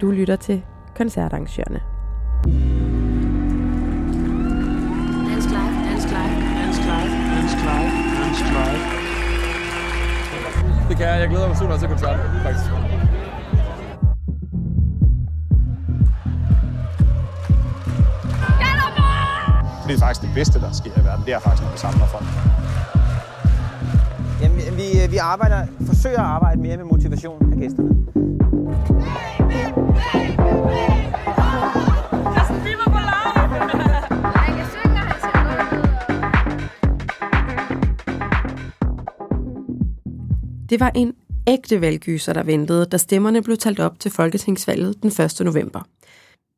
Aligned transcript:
Du 0.00 0.10
lytter 0.10 0.36
til 0.36 0.62
koncertarrangørerne. 0.96 1.80
Dansk 5.30 5.48
Live, 5.48 5.74
Dansk 5.88 6.08
Live, 6.08 6.34
Dansk 6.60 6.82
Live, 6.90 7.10
Dansk 7.34 7.56
Live, 7.68 7.90
Dansk 8.20 8.44
Live. 8.56 8.80
Det 10.88 10.96
kan 10.96 11.06
jeg. 11.06 11.20
Jeg 11.20 11.28
glæder 11.28 11.48
mig 11.48 11.56
super 11.56 11.76
til 11.76 11.88
koncerten, 11.88 12.22
faktisk. 12.42 12.70
Det 19.86 19.94
er 19.96 19.98
faktisk 19.98 20.22
det 20.26 20.30
bedste, 20.34 20.60
der 20.60 20.72
sker 20.72 21.00
i 21.00 21.04
verden. 21.04 21.24
Det 21.24 21.34
er 21.34 21.38
faktisk, 21.38 21.62
når 21.62 21.72
vi 21.72 21.78
samler 21.78 22.06
folk. 22.06 22.24
Jamen, 24.42 24.58
vi, 24.76 24.86
vi 25.10 25.16
arbejder, 25.16 25.66
forsøger 25.86 26.20
at 26.20 26.26
arbejde 26.26 26.60
mere 26.60 26.76
med 26.76 26.84
motivation 26.84 27.52
af 27.52 27.58
gæsterne. 27.58 28.19
Det 40.70 40.80
var 40.80 40.92
en 40.94 41.14
ægte 41.46 41.80
valggyser, 41.80 42.32
der 42.32 42.42
ventede, 42.42 42.86
da 42.86 42.96
stemmerne 42.96 43.42
blev 43.42 43.56
talt 43.56 43.80
op 43.80 44.00
til 44.00 44.10
Folketingsvalget 44.10 45.02
den 45.02 45.24
1. 45.24 45.40
november. 45.40 45.80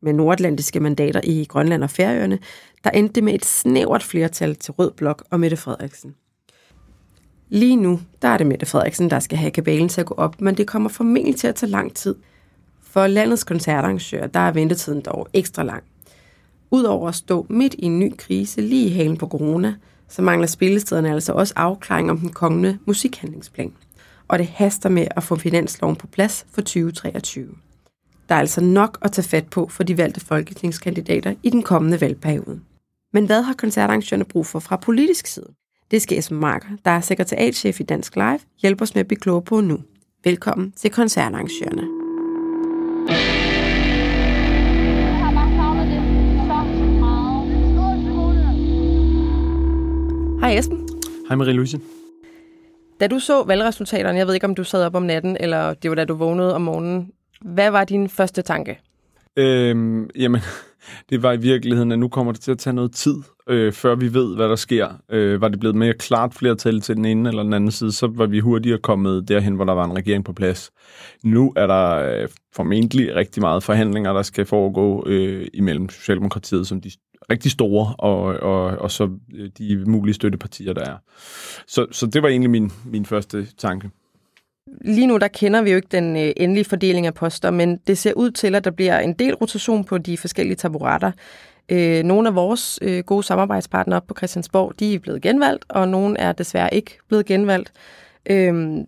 Med 0.02 0.12
nordatlantiske 0.12 0.80
mandater 0.80 1.20
i 1.24 1.44
Grønland 1.48 1.84
og 1.84 1.90
Færøerne, 1.90 2.38
der 2.84 2.90
endte 2.90 3.12
det 3.12 3.24
med 3.24 3.34
et 3.34 3.44
snævert 3.44 4.02
flertal 4.02 4.56
til 4.56 4.72
Rød 4.72 4.90
Blok 4.90 5.24
og 5.30 5.40
Mette 5.40 5.56
Frederiksen. 5.56 6.14
Lige 7.48 7.76
nu, 7.76 8.00
der 8.22 8.28
er 8.28 8.36
det 8.36 8.46
Mette 8.46 8.66
Frederiksen, 8.66 9.10
der 9.10 9.18
skal 9.18 9.38
have 9.38 9.50
kabalen 9.50 9.88
til 9.88 10.00
at 10.00 10.06
gå 10.06 10.14
op, 10.14 10.40
men 10.40 10.56
det 10.56 10.66
kommer 10.66 10.88
formentlig 10.88 11.36
til 11.36 11.46
at 11.46 11.54
tage 11.54 11.70
lang 11.70 11.94
tid. 11.94 12.14
For 12.82 13.06
landets 13.06 13.44
koncertarrangører, 13.44 14.26
der 14.26 14.40
er 14.40 14.52
ventetiden 14.52 15.00
dog 15.00 15.28
ekstra 15.32 15.62
lang. 15.62 15.82
Udover 16.70 17.08
at 17.08 17.14
stå 17.14 17.46
midt 17.50 17.74
i 17.74 17.84
en 17.84 17.98
ny 17.98 18.12
krise 18.16 18.60
lige 18.60 18.86
i 18.86 18.92
halen 18.92 19.16
på 19.16 19.26
corona, 19.28 19.74
så 20.08 20.22
mangler 20.22 20.46
spillestederne 20.46 21.12
altså 21.12 21.32
også 21.32 21.52
afklaring 21.56 22.10
om 22.10 22.18
den 22.18 22.28
kommende 22.28 22.78
musikhandlingsplan. 22.86 23.72
Og 24.32 24.38
det 24.38 24.46
haster 24.46 24.88
med 24.88 25.06
at 25.16 25.22
få 25.22 25.36
finansloven 25.36 25.96
på 25.96 26.06
plads 26.06 26.46
for 26.52 26.60
2023. 26.60 27.48
Der 28.28 28.34
er 28.34 28.38
altså 28.38 28.60
nok 28.60 28.98
at 29.02 29.12
tage 29.12 29.28
fat 29.28 29.46
på 29.46 29.68
for 29.68 29.82
de 29.82 29.98
valgte 29.98 30.20
folketingskandidater 30.20 31.34
i 31.42 31.50
den 31.50 31.62
kommende 31.62 32.00
valgperiode. 32.00 32.60
Men 33.12 33.26
hvad 33.26 33.42
har 33.42 33.54
koncertarrangørerne 33.54 34.24
brug 34.24 34.46
for 34.46 34.58
fra 34.58 34.76
politisk 34.76 35.26
side? 35.26 35.46
Det 35.90 36.02
skal 36.02 36.18
Esben 36.18 36.40
Marker, 36.40 36.68
der 36.84 36.90
er 36.90 37.00
sekretariatchef 37.00 37.80
i 37.80 37.82
Dansk 37.82 38.16
Live, 38.16 38.38
hjælpe 38.62 38.82
os 38.82 38.94
med 38.94 39.00
at 39.00 39.08
blive 39.08 39.20
klogere 39.20 39.42
på 39.42 39.60
nu. 39.60 39.78
Velkommen 40.24 40.72
til 40.72 40.90
koncertarrangørerne. 40.90 41.82
Hej 50.40 50.58
Esben. 50.58 50.88
Hej 51.28 51.36
Marie-Louise. 51.36 52.01
Da 53.02 53.06
du 53.06 53.18
så 53.18 53.44
valgresultaterne, 53.44 54.18
jeg 54.18 54.26
ved 54.26 54.34
ikke 54.34 54.46
om 54.46 54.54
du 54.54 54.64
sad 54.64 54.84
op 54.84 54.94
om 54.94 55.02
natten, 55.02 55.36
eller 55.40 55.74
det 55.74 55.90
var 55.90 55.94
da 55.94 56.04
du 56.04 56.14
vågnede 56.14 56.54
om 56.54 56.62
morgenen, 56.62 57.10
hvad 57.40 57.70
var 57.70 57.84
din 57.84 58.08
første 58.08 58.42
tanke? 58.42 58.78
Øhm, 59.36 60.10
jamen, 60.16 60.40
det 61.10 61.22
var 61.22 61.32
i 61.32 61.36
virkeligheden, 61.36 61.92
at 61.92 61.98
nu 61.98 62.08
kommer 62.08 62.32
det 62.32 62.40
til 62.40 62.50
at 62.50 62.58
tage 62.58 62.74
noget 62.74 62.92
tid, 62.92 63.14
øh, 63.48 63.72
før 63.72 63.94
vi 63.94 64.14
ved, 64.14 64.36
hvad 64.36 64.48
der 64.48 64.56
sker. 64.56 64.88
Øh, 65.10 65.40
var 65.40 65.48
det 65.48 65.60
blevet 65.60 65.76
mere 65.76 65.92
klart 65.92 66.34
flertal 66.34 66.80
til 66.80 66.96
den 66.96 67.04
ene 67.04 67.28
eller 67.28 67.42
den 67.42 67.52
anden 67.52 67.70
side, 67.70 67.92
så 67.92 68.06
var 68.06 68.26
vi 68.26 68.40
hurtigere 68.40 68.78
kommet 68.78 69.28
derhen, 69.28 69.54
hvor 69.54 69.64
der 69.64 69.74
var 69.74 69.84
en 69.84 69.96
regering 69.96 70.24
på 70.24 70.32
plads. 70.32 70.70
Nu 71.24 71.52
er 71.56 71.66
der 71.66 71.94
øh, 71.94 72.28
formentlig 72.56 73.14
rigtig 73.14 73.40
meget 73.40 73.62
forhandlinger, 73.62 74.12
der 74.12 74.22
skal 74.22 74.46
foregå 74.46 75.04
øh, 75.06 75.46
imellem 75.54 75.88
Socialdemokratiet, 75.88 76.66
som 76.66 76.80
de 76.80 76.90
rigtig 77.30 77.50
store, 77.50 77.94
og, 77.98 78.22
og, 78.22 78.64
og 78.64 78.90
så 78.90 79.10
øh, 79.34 79.50
de 79.58 79.84
mulige 79.86 80.14
støttepartier, 80.14 80.72
der 80.72 80.84
er. 80.84 80.96
Så, 81.66 81.86
så 81.90 82.06
det 82.06 82.22
var 82.22 82.28
egentlig 82.28 82.50
min, 82.50 82.72
min 82.84 83.06
første 83.06 83.46
tanke. 83.58 83.90
Lige 84.80 85.06
nu 85.06 85.16
der 85.16 85.28
kender 85.28 85.62
vi 85.62 85.70
jo 85.70 85.76
ikke 85.76 85.88
den 85.90 86.16
øh, 86.16 86.32
endelige 86.36 86.64
fordeling 86.64 87.06
af 87.06 87.14
poster, 87.14 87.50
men 87.50 87.76
det 87.86 87.98
ser 87.98 88.12
ud 88.12 88.30
til, 88.30 88.54
at 88.54 88.64
der 88.64 88.70
bliver 88.70 88.98
en 88.98 89.12
del 89.12 89.34
rotation 89.34 89.84
på 89.84 89.98
de 89.98 90.18
forskellige 90.18 90.56
taburetter. 90.56 91.12
Øh, 91.68 92.02
nogle 92.02 92.28
af 92.28 92.34
vores 92.34 92.78
øh, 92.82 93.04
gode 93.04 93.22
samarbejdspartnere 93.22 94.00
på 94.00 94.14
Christiansborg, 94.16 94.72
de 94.78 94.94
er 94.94 94.98
blevet 94.98 95.22
genvalgt, 95.22 95.64
og 95.68 95.88
nogle 95.88 96.18
er 96.18 96.32
desværre 96.32 96.74
ikke 96.74 96.98
blevet 97.08 97.26
genvalgt. 97.26 97.72
Øhm, 98.30 98.86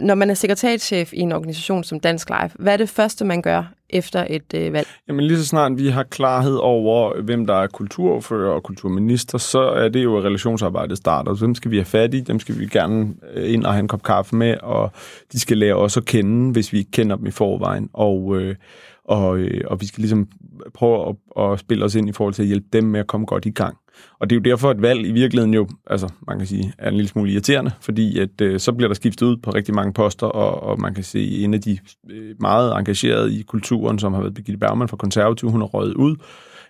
når 0.00 0.14
man 0.14 0.30
er 0.30 0.34
sekretariatschef 0.34 1.12
i 1.12 1.20
en 1.20 1.32
organisation 1.32 1.84
som 1.84 2.00
Dansk 2.00 2.28
Life, 2.28 2.56
hvad 2.58 2.72
er 2.72 2.76
det 2.76 2.88
første, 2.88 3.24
man 3.24 3.42
gør 3.42 3.72
efter 3.94 4.26
et 4.30 4.54
øh, 4.54 4.72
valg? 4.72 4.88
Jamen 5.08 5.24
lige 5.24 5.38
så 5.38 5.46
snart 5.46 5.78
vi 5.78 5.88
har 5.88 6.02
klarhed 6.02 6.56
over, 6.56 7.22
hvem 7.22 7.46
der 7.46 7.54
er 7.54 7.66
kulturfører 7.66 8.52
og 8.52 8.62
kulturminister, 8.62 9.38
så 9.38 9.60
er 9.60 9.88
det 9.88 10.04
jo, 10.04 10.18
at 10.18 10.24
relationsarbejdet 10.24 10.96
starter. 10.96 11.34
Så 11.34 11.46
dem 11.46 11.54
skal 11.54 11.70
vi 11.70 11.76
have 11.76 11.84
fat 11.84 12.14
i, 12.14 12.20
dem 12.20 12.40
skal 12.40 12.58
vi 12.58 12.66
gerne 12.66 13.14
øh, 13.34 13.52
ind 13.52 13.64
og 13.64 13.72
have 13.72 13.80
en 13.80 13.88
kop 13.88 14.02
kaffe 14.02 14.36
med, 14.36 14.56
og 14.62 14.92
de 15.32 15.40
skal 15.40 15.58
lære 15.58 15.74
os 15.74 15.96
at 15.96 16.04
kende, 16.04 16.52
hvis 16.52 16.72
vi 16.72 16.78
ikke 16.78 16.90
kender 16.90 17.16
dem 17.16 17.26
i 17.26 17.30
forvejen. 17.30 17.90
Og, 17.92 18.36
øh, 18.40 18.54
og, 19.04 19.38
øh, 19.38 19.60
og 19.66 19.80
vi 19.80 19.86
skal 19.86 20.00
ligesom 20.00 20.28
prøve 20.74 21.08
at, 21.08 21.42
at 21.42 21.58
spille 21.58 21.84
os 21.84 21.94
ind 21.94 22.08
i 22.08 22.12
forhold 22.12 22.34
til 22.34 22.42
at 22.42 22.48
hjælpe 22.48 22.66
dem 22.72 22.84
med 22.84 23.00
at 23.00 23.06
komme 23.06 23.26
godt 23.26 23.46
i 23.46 23.50
gang. 23.50 23.76
Og 24.18 24.30
det 24.30 24.36
er 24.36 24.40
jo 24.40 24.50
derfor, 24.50 24.70
at 24.70 24.82
valg 24.82 25.06
i 25.06 25.12
virkeligheden 25.12 25.54
jo, 25.54 25.68
altså 25.86 26.08
man 26.26 26.38
kan 26.38 26.46
sige, 26.46 26.72
er 26.78 26.88
en 26.88 26.94
lille 26.94 27.08
smule 27.08 27.32
irriterende, 27.32 27.70
fordi 27.80 28.18
at 28.18 28.40
øh, 28.40 28.60
så 28.60 28.72
bliver 28.72 28.88
der 28.88 28.94
skiftet 28.94 29.26
ud 29.26 29.36
på 29.36 29.50
rigtig 29.50 29.74
mange 29.74 29.92
poster, 29.92 30.26
og, 30.26 30.62
og 30.62 30.80
man 30.80 30.94
kan 30.94 31.04
se, 31.04 31.28
en 31.28 31.54
af 31.54 31.60
de 31.60 31.78
øh, 32.10 32.34
meget 32.40 32.78
engagerede 32.78 33.38
i 33.38 33.42
kulturen, 33.42 33.98
som 33.98 34.14
har 34.14 34.20
været 34.20 34.34
Birgitte 34.34 34.58
Bergman 34.58 34.88
fra 34.88 34.96
Konservativ, 34.96 35.50
hun 35.50 35.60
har 35.60 35.68
røget 35.68 35.94
ud. 35.94 36.16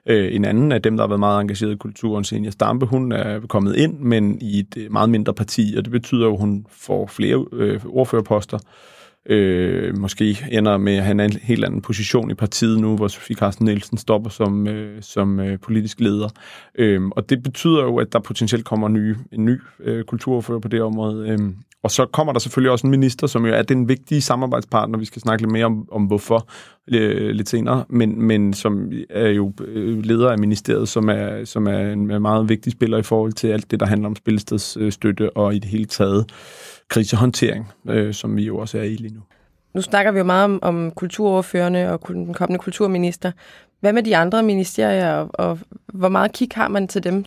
Øh, 0.06 0.34
en 0.34 0.44
anden 0.44 0.72
af 0.72 0.82
dem, 0.82 0.96
der 0.96 1.02
har 1.02 1.08
været 1.08 1.20
meget 1.20 1.40
engageret 1.40 1.72
i 1.72 1.76
kulturen, 1.76 2.24
Senja 2.24 2.50
Stampe, 2.50 2.86
hun 2.86 3.12
er 3.12 3.40
kommet 3.40 3.76
ind, 3.76 3.98
men 3.98 4.38
i 4.40 4.58
et 4.58 4.76
øh, 4.76 4.92
meget 4.92 5.10
mindre 5.10 5.34
parti, 5.34 5.74
og 5.76 5.84
det 5.84 5.92
betyder 5.92 6.26
jo, 6.26 6.32
at 6.32 6.40
hun 6.40 6.66
får 6.70 7.06
flere 7.06 7.46
øh, 7.52 7.80
ordførerposter 7.86 8.58
øh, 9.26 9.98
måske 9.98 10.38
ender 10.50 10.76
med 10.76 10.96
at 10.96 11.04
have 11.04 11.24
en 11.24 11.32
helt 11.42 11.64
anden 11.64 11.80
position 11.80 12.30
i 12.30 12.34
partiet 12.34 12.80
nu, 12.80 12.96
hvor 12.96 13.08
Sofie 13.08 13.36
Carsten 13.36 13.64
Nielsen 13.64 13.98
stopper 13.98 14.30
som, 14.30 14.68
øh, 14.68 15.02
som 15.02 15.40
øh, 15.40 15.58
politisk 15.58 16.00
leder. 16.00 16.28
Øh, 16.74 17.02
og 17.10 17.30
det 17.30 17.42
betyder 17.42 17.82
jo, 17.82 17.96
at 17.96 18.12
der 18.12 18.18
potentielt 18.18 18.64
kommer 18.64 18.88
nye, 18.88 19.16
en 19.32 19.44
ny 19.44 19.60
øh, 19.80 20.04
kulturfører 20.04 20.58
på 20.58 20.68
det 20.68 20.82
område. 20.82 21.28
Øh, 21.28 21.38
og 21.84 21.90
så 21.90 22.06
kommer 22.06 22.32
der 22.32 22.40
selvfølgelig 22.40 22.70
også 22.70 22.86
en 22.86 22.90
minister, 22.90 23.26
som 23.26 23.46
jo 23.46 23.54
er 23.54 23.62
den 23.62 23.88
vigtige 23.88 24.20
samarbejdspartner. 24.20 24.98
Vi 24.98 25.04
skal 25.04 25.22
snakke 25.22 25.42
lidt 25.42 25.52
mere 25.52 25.64
om, 25.64 25.88
om 25.92 26.04
hvorfor 26.04 26.48
øh, 26.88 27.30
lidt 27.30 27.48
senere, 27.48 27.84
men, 27.88 28.22
men 28.22 28.54
som 28.54 28.92
er 29.10 29.28
jo 29.28 29.52
øh, 29.64 30.04
leder 30.04 30.30
af 30.30 30.38
ministeriet, 30.38 30.88
som 30.88 31.08
er, 31.08 31.44
som 31.44 31.66
er 31.66 31.92
en 31.92 32.06
meget 32.22 32.48
vigtig 32.48 32.72
spiller 32.72 32.98
i 32.98 33.02
forhold 33.02 33.32
til 33.32 33.48
alt 33.48 33.70
det, 33.70 33.80
der 33.80 33.86
handler 33.86 34.08
om 34.08 34.16
spilstedsstøtte 34.16 35.36
og 35.36 35.54
i 35.54 35.58
det 35.58 35.70
hele 35.70 35.84
taget 35.84 36.26
krisehåndtering, 36.88 37.72
øh, 37.88 38.14
som 38.14 38.36
vi 38.36 38.42
jo 38.42 38.58
også 38.58 38.78
er 38.78 38.82
i 38.82 38.96
lige 38.96 39.14
nu. 39.14 39.20
Nu 39.74 39.82
snakker 39.82 40.12
vi 40.12 40.18
jo 40.18 40.24
meget 40.24 40.44
om, 40.44 40.58
om 40.62 40.90
kulturoverførende 40.90 41.90
og 41.92 42.08
den 42.08 42.34
kommende 42.34 42.58
kulturminister. 42.62 43.32
Hvad 43.80 43.92
med 43.92 44.02
de 44.02 44.16
andre 44.16 44.42
ministerier, 44.42 45.14
og, 45.14 45.30
og 45.34 45.58
hvor 45.86 46.08
meget 46.08 46.32
kig 46.32 46.48
har 46.54 46.68
man 46.68 46.88
til 46.88 47.04
dem? 47.04 47.24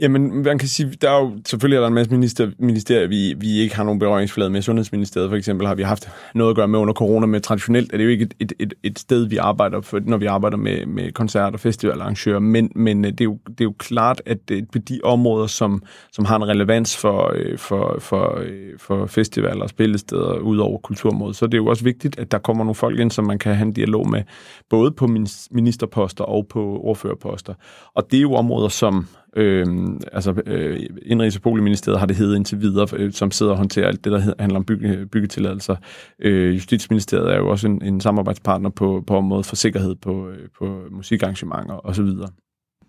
Jamen, 0.00 0.42
man 0.42 0.58
kan 0.58 0.68
sige, 0.68 0.90
der 1.00 1.10
er 1.10 1.20
jo 1.20 1.38
selvfølgelig 1.46 1.76
er 1.76 1.80
der 1.80 1.88
en 1.88 1.94
masse 1.94 2.12
minister, 2.12 2.50
ministerier, 2.58 3.08
vi, 3.08 3.34
vi 3.38 3.58
ikke 3.58 3.76
har 3.76 3.84
nogen 3.84 3.98
berøringsflade 3.98 4.50
med. 4.50 4.62
Sundhedsministeriet 4.62 5.30
for 5.30 5.36
eksempel 5.36 5.66
har 5.66 5.74
vi 5.74 5.82
haft 5.82 6.08
noget 6.34 6.50
at 6.50 6.56
gøre 6.56 6.68
med 6.68 6.78
under 6.78 6.94
corona, 6.94 7.26
men 7.26 7.42
traditionelt 7.42 7.92
er 7.92 7.96
det 7.96 8.04
jo 8.04 8.08
ikke 8.08 8.24
et, 8.24 8.34
et, 8.40 8.52
et, 8.58 8.74
et 8.82 8.98
sted, 8.98 9.28
vi 9.28 9.36
arbejder 9.36 9.80
for, 9.80 10.00
når 10.04 10.16
vi 10.16 10.26
arbejder 10.26 10.56
med, 10.56 10.86
med 10.86 11.12
koncerter 11.12 11.52
og 11.52 11.60
festivalarrangører. 11.60 12.38
Men, 12.38 12.72
men 12.74 13.04
øh, 13.04 13.10
det, 13.10 13.20
er 13.20 13.24
jo, 13.24 13.38
det 13.44 13.60
er 13.60 13.64
jo 13.64 13.74
klart, 13.78 14.22
at 14.26 14.48
det 14.48 14.70
på 14.70 14.78
de 14.78 15.00
områder, 15.04 15.46
som, 15.46 15.82
som 16.12 16.24
har 16.24 16.36
en 16.36 16.48
relevans 16.48 16.96
for, 16.96 17.32
øh, 17.34 17.58
for, 17.58 17.96
for, 17.98 18.42
for 18.78 19.06
festivaler 19.06 19.62
og 19.62 19.68
spillesteder 19.68 20.38
ud 20.38 20.58
over 20.58 20.78
kulturområdet, 20.78 21.36
så 21.36 21.44
er 21.44 21.48
det 21.48 21.58
jo 21.58 21.66
også 21.66 21.84
vigtigt, 21.84 22.18
at 22.18 22.30
der 22.30 22.38
kommer 22.38 22.64
nogle 22.64 22.74
folk 22.74 22.98
ind, 22.98 23.10
som 23.10 23.24
man 23.24 23.38
kan 23.38 23.54
have 23.54 23.66
en 23.66 23.72
dialog 23.72 24.10
med, 24.10 24.22
både 24.70 24.90
på 24.90 25.06
ministerposter 25.50 26.24
og 26.24 26.46
på 26.48 26.80
ordførerposter. 26.82 27.54
Og 27.94 28.10
det 28.10 28.16
er 28.16 28.22
jo 28.22 28.34
områder, 28.34 28.68
som 28.68 29.06
Øh, 29.36 29.66
altså, 30.12 30.42
øh, 30.46 30.80
Indrigs- 31.02 31.36
og 31.36 31.42
Boligministeriet 31.42 31.98
har 31.98 32.06
det 32.06 32.16
heddet 32.16 32.36
indtil 32.36 32.60
videre, 32.60 32.86
øh, 32.92 33.12
som 33.12 33.30
sidder 33.30 33.52
og 33.52 33.58
håndterer 33.58 33.88
alt 33.88 34.04
det, 34.04 34.12
der 34.12 34.34
handler 34.38 34.58
om 34.58 34.64
bygge, 34.64 35.06
byggetilladelser. 35.06 35.76
Øh, 36.18 36.54
Justitsministeriet 36.54 37.32
er 37.32 37.36
jo 37.36 37.48
også 37.48 37.66
en, 37.66 37.82
en 37.82 38.00
samarbejdspartner 38.00 38.70
på, 38.70 39.04
på 39.06 39.16
området 39.16 39.46
for 39.46 39.56
sikkerhed 39.56 39.94
på, 39.94 40.28
øh, 40.28 40.48
på 40.58 40.82
musikarrangementer 40.90 41.86
osv. 41.86 42.08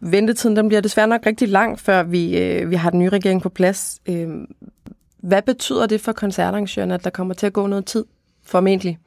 Ventetiden 0.02 0.56
den 0.56 0.68
bliver 0.68 0.82
desværre 0.82 1.08
nok 1.08 1.26
rigtig 1.26 1.50
lang, 1.50 1.80
før 1.80 2.04
vi, 2.04 2.38
øh, 2.40 2.70
vi 2.70 2.76
har 2.76 2.90
den 2.90 3.00
nye 3.00 3.10
regering 3.10 3.42
på 3.42 3.50
plads. 3.50 4.00
Øh, 4.10 4.30
hvad 5.24 5.42
betyder 5.42 5.86
det 5.86 6.02
for 6.02 6.12
koncertarrangørerne, 6.12 6.94
at 6.94 7.04
der 7.04 7.10
kommer 7.10 7.34
til 7.34 7.46
at 7.46 7.54
gå 7.54 7.68
noget 7.68 7.86
tid, 7.86 8.06
formentlig? 8.44 8.98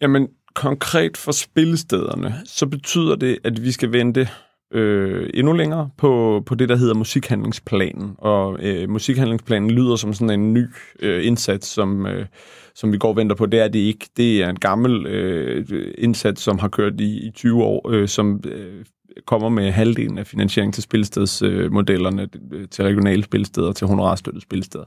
Jamen, 0.00 0.28
konkret 0.54 1.16
for 1.16 1.32
spillestederne, 1.32 2.34
så 2.44 2.66
betyder 2.66 3.16
det, 3.16 3.38
at 3.44 3.62
vi 3.62 3.72
skal 3.72 3.92
vente 3.92 4.28
øh, 4.72 5.30
endnu 5.34 5.52
længere 5.52 5.90
på, 5.96 6.42
på 6.46 6.54
det, 6.54 6.68
der 6.68 6.76
hedder 6.76 6.94
musikhandlingsplanen. 6.94 8.14
Og 8.18 8.58
øh, 8.62 8.90
musikhandlingsplanen 8.90 9.70
lyder 9.70 9.96
som 9.96 10.14
sådan 10.14 10.40
en 10.40 10.54
ny 10.54 10.66
øh, 11.00 11.26
indsats, 11.26 11.66
som, 11.68 12.06
øh, 12.06 12.26
som 12.74 12.92
vi 12.92 12.98
går 12.98 13.08
og 13.08 13.16
venter 13.16 13.36
på. 13.36 13.46
Det 13.46 13.60
er 13.60 13.68
det 13.68 13.78
ikke. 13.78 14.08
Det 14.16 14.42
er 14.42 14.48
en 14.48 14.58
gammel 14.58 15.06
øh, 15.06 15.92
indsats, 15.98 16.42
som 16.42 16.58
har 16.58 16.68
kørt 16.68 17.00
i, 17.00 17.26
i 17.26 17.30
20 17.30 17.64
år, 17.64 17.90
øh, 17.90 18.08
som 18.08 18.40
øh, 18.44 18.84
kommer 19.26 19.48
med 19.48 19.70
halvdelen 19.70 20.18
af 20.18 20.26
finansiering 20.26 20.74
til 20.74 20.82
spilstedsmodellerne, 20.82 22.28
øh, 22.52 22.68
til 22.68 22.84
regionale 22.84 23.24
spilsteder, 23.24 23.72
til 23.72 23.86
honorarstøttede 23.86 24.42
spilsteder. 24.42 24.84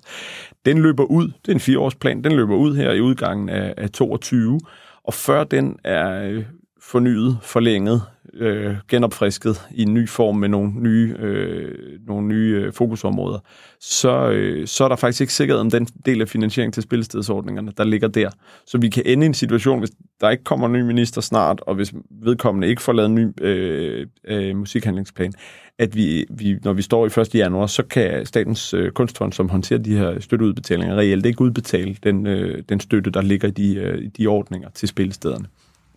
Den 0.66 0.78
løber 0.82 1.04
ud, 1.04 1.28
det 1.28 1.48
er 1.48 1.54
en 1.54 1.60
fireårsplan, 1.60 2.24
den 2.24 2.32
løber 2.32 2.56
ud 2.56 2.76
her 2.76 2.92
i 2.92 3.02
udgangen 3.02 3.50
af, 3.50 3.74
af 3.78 3.90
22, 3.90 4.60
og 5.04 5.14
før 5.14 5.44
den 5.44 5.78
er 5.84 6.30
øh, 6.30 6.44
fornyet, 6.82 7.38
forlænget, 7.42 8.02
øh, 8.34 8.76
genopfrisket 8.88 9.62
i 9.72 9.82
en 9.82 9.94
ny 9.94 10.10
form 10.10 10.36
med 10.36 10.50
nogle 10.50 10.72
nye, 10.76 11.16
øh, 11.20 12.00
nogle 12.08 12.28
nye 12.28 12.64
øh, 12.66 12.74
fokusområder, 12.74 13.40
så, 13.80 14.30
øh, 14.30 14.68
så 14.68 14.84
er 14.84 14.88
der 14.88 14.96
faktisk 14.96 15.22
ikke 15.22 15.34
sikkerhed 15.34 15.60
om 15.62 15.72
den 15.72 15.88
del 16.06 16.22
af 16.22 16.28
finansiering 16.28 16.74
til 16.74 16.84
spillestedsordningerne, 16.84 17.72
der 17.78 17.84
ligger 17.84 18.08
der. 18.08 18.30
Så 18.66 18.78
vi 18.78 18.90
kan 18.90 19.04
ende 19.06 19.26
i 19.26 19.28
en 19.28 19.34
situation, 19.34 19.80
hvis 19.80 19.92
der 20.22 20.30
ikke 20.30 20.44
kommer 20.44 20.68
en 20.68 20.74
ny 20.74 20.82
minister 20.82 21.22
snart, 21.22 21.62
og 21.62 21.76
hvis 21.76 21.94
vedkommende 22.10 22.68
ikke 22.68 22.82
får 22.82 22.94
lavet 22.94 23.10
en 23.10 23.16
ny 23.16 23.44
øh, 23.44 24.08
øh, 24.28 24.56
musikhandlingsplan, 24.56 25.34
at 25.80 25.96
vi, 25.96 26.26
vi, 26.30 26.60
når 26.64 26.74
vi 26.74 26.82
står 26.82 27.06
i 27.06 27.22
1. 27.22 27.36
januar, 27.36 27.66
så 27.66 27.84
kan 27.84 28.26
Statens 28.26 28.74
øh, 28.74 28.92
Kunstfond, 28.92 29.34
som 29.34 29.50
håndterer 29.50 29.80
de 29.80 29.98
her 29.98 30.20
støtteudbetalinger, 30.20 30.96
reelt 30.96 31.26
ikke 31.26 31.42
udbetale 31.42 31.96
den, 32.04 32.28
øh, 32.28 32.64
den 32.70 32.80
støtte, 32.80 33.12
der 33.12 33.22
ligger 33.22 33.48
i 33.48 33.52
de, 33.52 33.76
øh, 33.76 34.10
de 34.18 34.28
ordninger 34.28 34.70
til 34.70 34.88
spillestederne. 34.88 35.46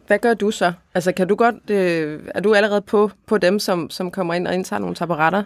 Hvad 0.07 0.19
gør 0.19 0.35
du 0.35 0.51
så? 0.51 0.73
Altså, 0.95 1.13
kan 1.13 1.29
du 1.29 1.35
godt, 1.35 1.71
øh, 1.71 2.21
er 2.35 2.41
du 2.41 2.55
allerede 2.55 2.81
på, 2.81 3.11
på 3.27 3.39
dem, 3.39 3.59
som, 3.59 3.91
som 3.91 4.11
kommer 4.11 4.35
ind 4.35 4.47
og 4.47 4.55
indtager 4.55 4.81
nogle 4.81 4.95
taparetter? 4.95 5.43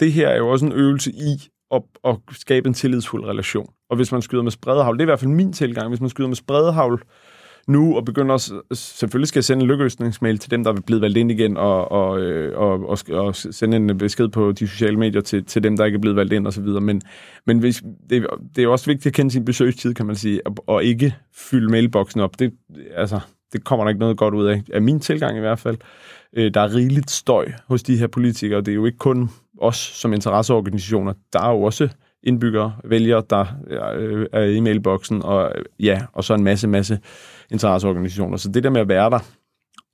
Det 0.00 0.12
her 0.12 0.28
er 0.28 0.36
jo 0.36 0.48
også 0.48 0.66
en 0.66 0.72
øvelse 0.72 1.10
i 1.10 1.48
at, 1.74 1.82
at 2.04 2.16
skabe 2.32 2.68
en 2.68 2.74
tillidsfuld 2.74 3.24
relation. 3.24 3.70
Og 3.90 3.96
hvis 3.96 4.12
man 4.12 4.22
skyder 4.22 4.42
med 4.42 4.50
spredehavl, 4.50 4.96
det 4.96 5.00
er 5.00 5.04
i 5.04 5.10
hvert 5.10 5.20
fald 5.20 5.30
min 5.30 5.52
tilgang, 5.52 5.88
hvis 5.88 6.00
man 6.00 6.10
skyder 6.10 6.28
med 6.28 6.36
spredehavl 6.36 7.02
nu 7.68 7.96
og 7.96 8.04
begynder 8.04 8.34
at, 8.34 8.52
selvfølgelig 8.78 9.28
skal 9.28 9.38
jeg 9.38 9.44
sende 9.44 9.62
en 9.62 9.68
lykkeøsningsmail 9.68 10.38
til 10.38 10.50
dem, 10.50 10.64
der 10.64 10.72
er 10.72 10.80
blevet 10.80 11.02
valgt 11.02 11.18
ind 11.18 11.30
igen, 11.30 11.56
og, 11.56 11.92
og, 11.92 12.20
øh, 12.20 12.58
og, 12.58 12.88
og, 12.88 12.98
og 13.10 13.36
sende 13.36 13.76
en 13.76 13.98
besked 13.98 14.28
på 14.28 14.52
de 14.52 14.68
sociale 14.68 14.96
medier 14.96 15.20
til, 15.20 15.44
til 15.44 15.62
dem, 15.62 15.76
der 15.76 15.84
ikke 15.84 15.96
er 15.96 16.00
blevet 16.00 16.16
valgt 16.16 16.32
ind 16.32 16.46
osv. 16.46 16.64
Men, 16.64 17.02
men 17.46 17.58
hvis, 17.58 17.82
det, 18.10 18.26
det 18.56 18.64
er 18.64 18.68
også 18.68 18.86
vigtigt 18.86 19.06
at 19.06 19.12
kende 19.12 19.30
sin 19.30 19.44
besøgstid, 19.44 19.94
kan 19.94 20.06
man 20.06 20.16
sige, 20.16 20.46
og, 20.46 20.54
og 20.66 20.84
ikke 20.84 21.14
fylde 21.34 21.70
mailboksen 21.70 22.20
op. 22.20 22.38
Det, 22.38 22.52
altså, 22.94 23.20
det 23.52 23.64
kommer 23.64 23.84
der 23.84 23.88
ikke 23.88 24.00
noget 24.00 24.16
godt 24.16 24.34
ud 24.34 24.46
af, 24.46 24.62
af 24.72 24.82
min 24.82 25.00
tilgang 25.00 25.36
i 25.36 25.40
hvert 25.40 25.58
fald. 25.58 25.76
Øh, 26.36 26.54
der 26.54 26.60
er 26.60 26.74
rigeligt 26.74 27.10
støj 27.10 27.52
hos 27.66 27.82
de 27.82 27.96
her 27.96 28.06
politikere. 28.06 28.60
Det 28.60 28.68
er 28.68 28.74
jo 28.74 28.86
ikke 28.86 28.98
kun 28.98 29.30
os 29.60 29.76
som 29.76 30.12
interesseorganisationer. 30.12 31.12
Der 31.32 31.40
er 31.40 31.50
jo 31.50 31.62
også 31.62 31.88
indbyggere, 32.22 32.76
vælgere, 32.84 33.22
der 33.30 33.46
øh, 33.96 34.26
er 34.32 34.42
i 34.42 34.60
mailboksen, 34.60 35.22
og 35.22 35.52
ja, 35.80 36.02
og 36.12 36.24
så 36.24 36.34
en 36.34 36.44
masse, 36.44 36.68
masse 36.68 36.98
interesseorganisationer. 37.50 38.36
Så 38.36 38.48
det 38.48 38.64
der 38.64 38.70
med 38.70 38.80
at 38.80 38.88
være 38.88 39.10
der, 39.10 39.18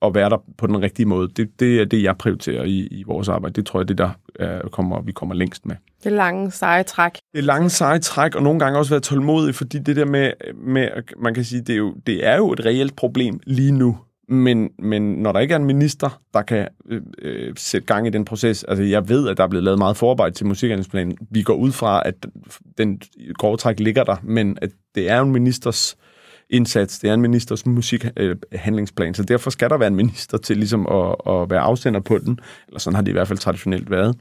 og 0.00 0.14
være 0.14 0.30
der 0.30 0.38
på 0.58 0.66
den 0.66 0.82
rigtige 0.82 1.06
måde, 1.06 1.28
det, 1.28 1.60
det 1.60 1.80
er 1.80 1.84
det, 1.84 2.02
jeg 2.02 2.18
prioriterer 2.18 2.64
i, 2.64 2.86
i 2.90 3.02
vores 3.02 3.28
arbejde. 3.28 3.52
Det 3.52 3.66
tror 3.66 3.80
jeg, 3.80 3.88
det 3.88 3.98
der 3.98 4.10
er, 4.34 4.68
kommer, 4.68 5.02
vi 5.02 5.12
kommer 5.12 5.34
længst 5.34 5.66
med. 5.66 5.76
Det 6.04 6.12
lange, 6.12 6.50
seje 6.50 6.82
træk. 6.82 7.12
Det 7.34 7.44
lange, 7.44 7.70
seje 7.70 7.98
træk, 7.98 8.34
og 8.34 8.42
nogle 8.42 8.58
gange 8.58 8.78
også 8.78 8.90
være 8.90 9.00
tålmodig, 9.00 9.54
fordi 9.54 9.78
det 9.78 9.96
der 9.96 10.04
med, 10.04 10.32
med 10.54 10.88
man 11.18 11.34
kan 11.34 11.44
sige, 11.44 11.62
det 11.62 11.72
er, 11.72 11.76
jo, 11.76 11.94
det 12.06 12.26
er 12.26 12.36
jo 12.36 12.52
et 12.52 12.64
reelt 12.64 12.96
problem 12.96 13.40
lige 13.46 13.72
nu. 13.72 13.98
Men, 14.28 14.70
men 14.78 15.02
når 15.02 15.32
der 15.32 15.40
ikke 15.40 15.54
er 15.54 15.58
en 15.58 15.64
minister, 15.64 16.20
der 16.34 16.42
kan 16.42 16.68
øh, 16.88 17.02
øh, 17.22 17.52
sætte 17.56 17.86
gang 17.86 18.06
i 18.06 18.10
den 18.10 18.24
proces, 18.24 18.64
altså 18.64 18.82
jeg 18.82 19.08
ved, 19.08 19.28
at 19.28 19.36
der 19.36 19.44
er 19.44 19.48
blevet 19.48 19.64
lavet 19.64 19.78
meget 19.78 19.96
forarbejde 19.96 20.34
til 20.34 20.46
musikhandelsplanen. 20.46 21.18
Vi 21.30 21.42
går 21.42 21.54
ud 21.54 21.72
fra, 21.72 22.02
at 22.04 22.14
den 22.78 23.00
grove 23.38 23.56
træk 23.56 23.80
ligger 23.80 24.04
der, 24.04 24.16
men 24.22 24.58
at 24.62 24.70
det 24.94 25.10
er 25.10 25.20
en 25.20 25.32
ministers 25.32 25.96
indsats, 26.50 26.98
det 26.98 27.10
er 27.10 27.14
en 27.14 27.20
ministers 27.20 27.66
musikhandlingsplan, 27.66 29.08
øh, 29.08 29.14
så 29.14 29.22
derfor 29.22 29.50
skal 29.50 29.70
der 29.70 29.78
være 29.78 29.88
en 29.88 29.96
minister 29.96 30.38
til 30.38 30.56
ligesom 30.56 30.86
at, 30.86 31.32
at 31.32 31.50
være 31.50 31.60
afsender 31.60 32.00
på 32.00 32.18
den, 32.18 32.38
eller 32.68 32.80
sådan 32.80 32.94
har 32.94 33.02
det 33.02 33.08
i 33.08 33.12
hvert 33.12 33.28
fald 33.28 33.38
traditionelt 33.38 33.90
været. 33.90 34.16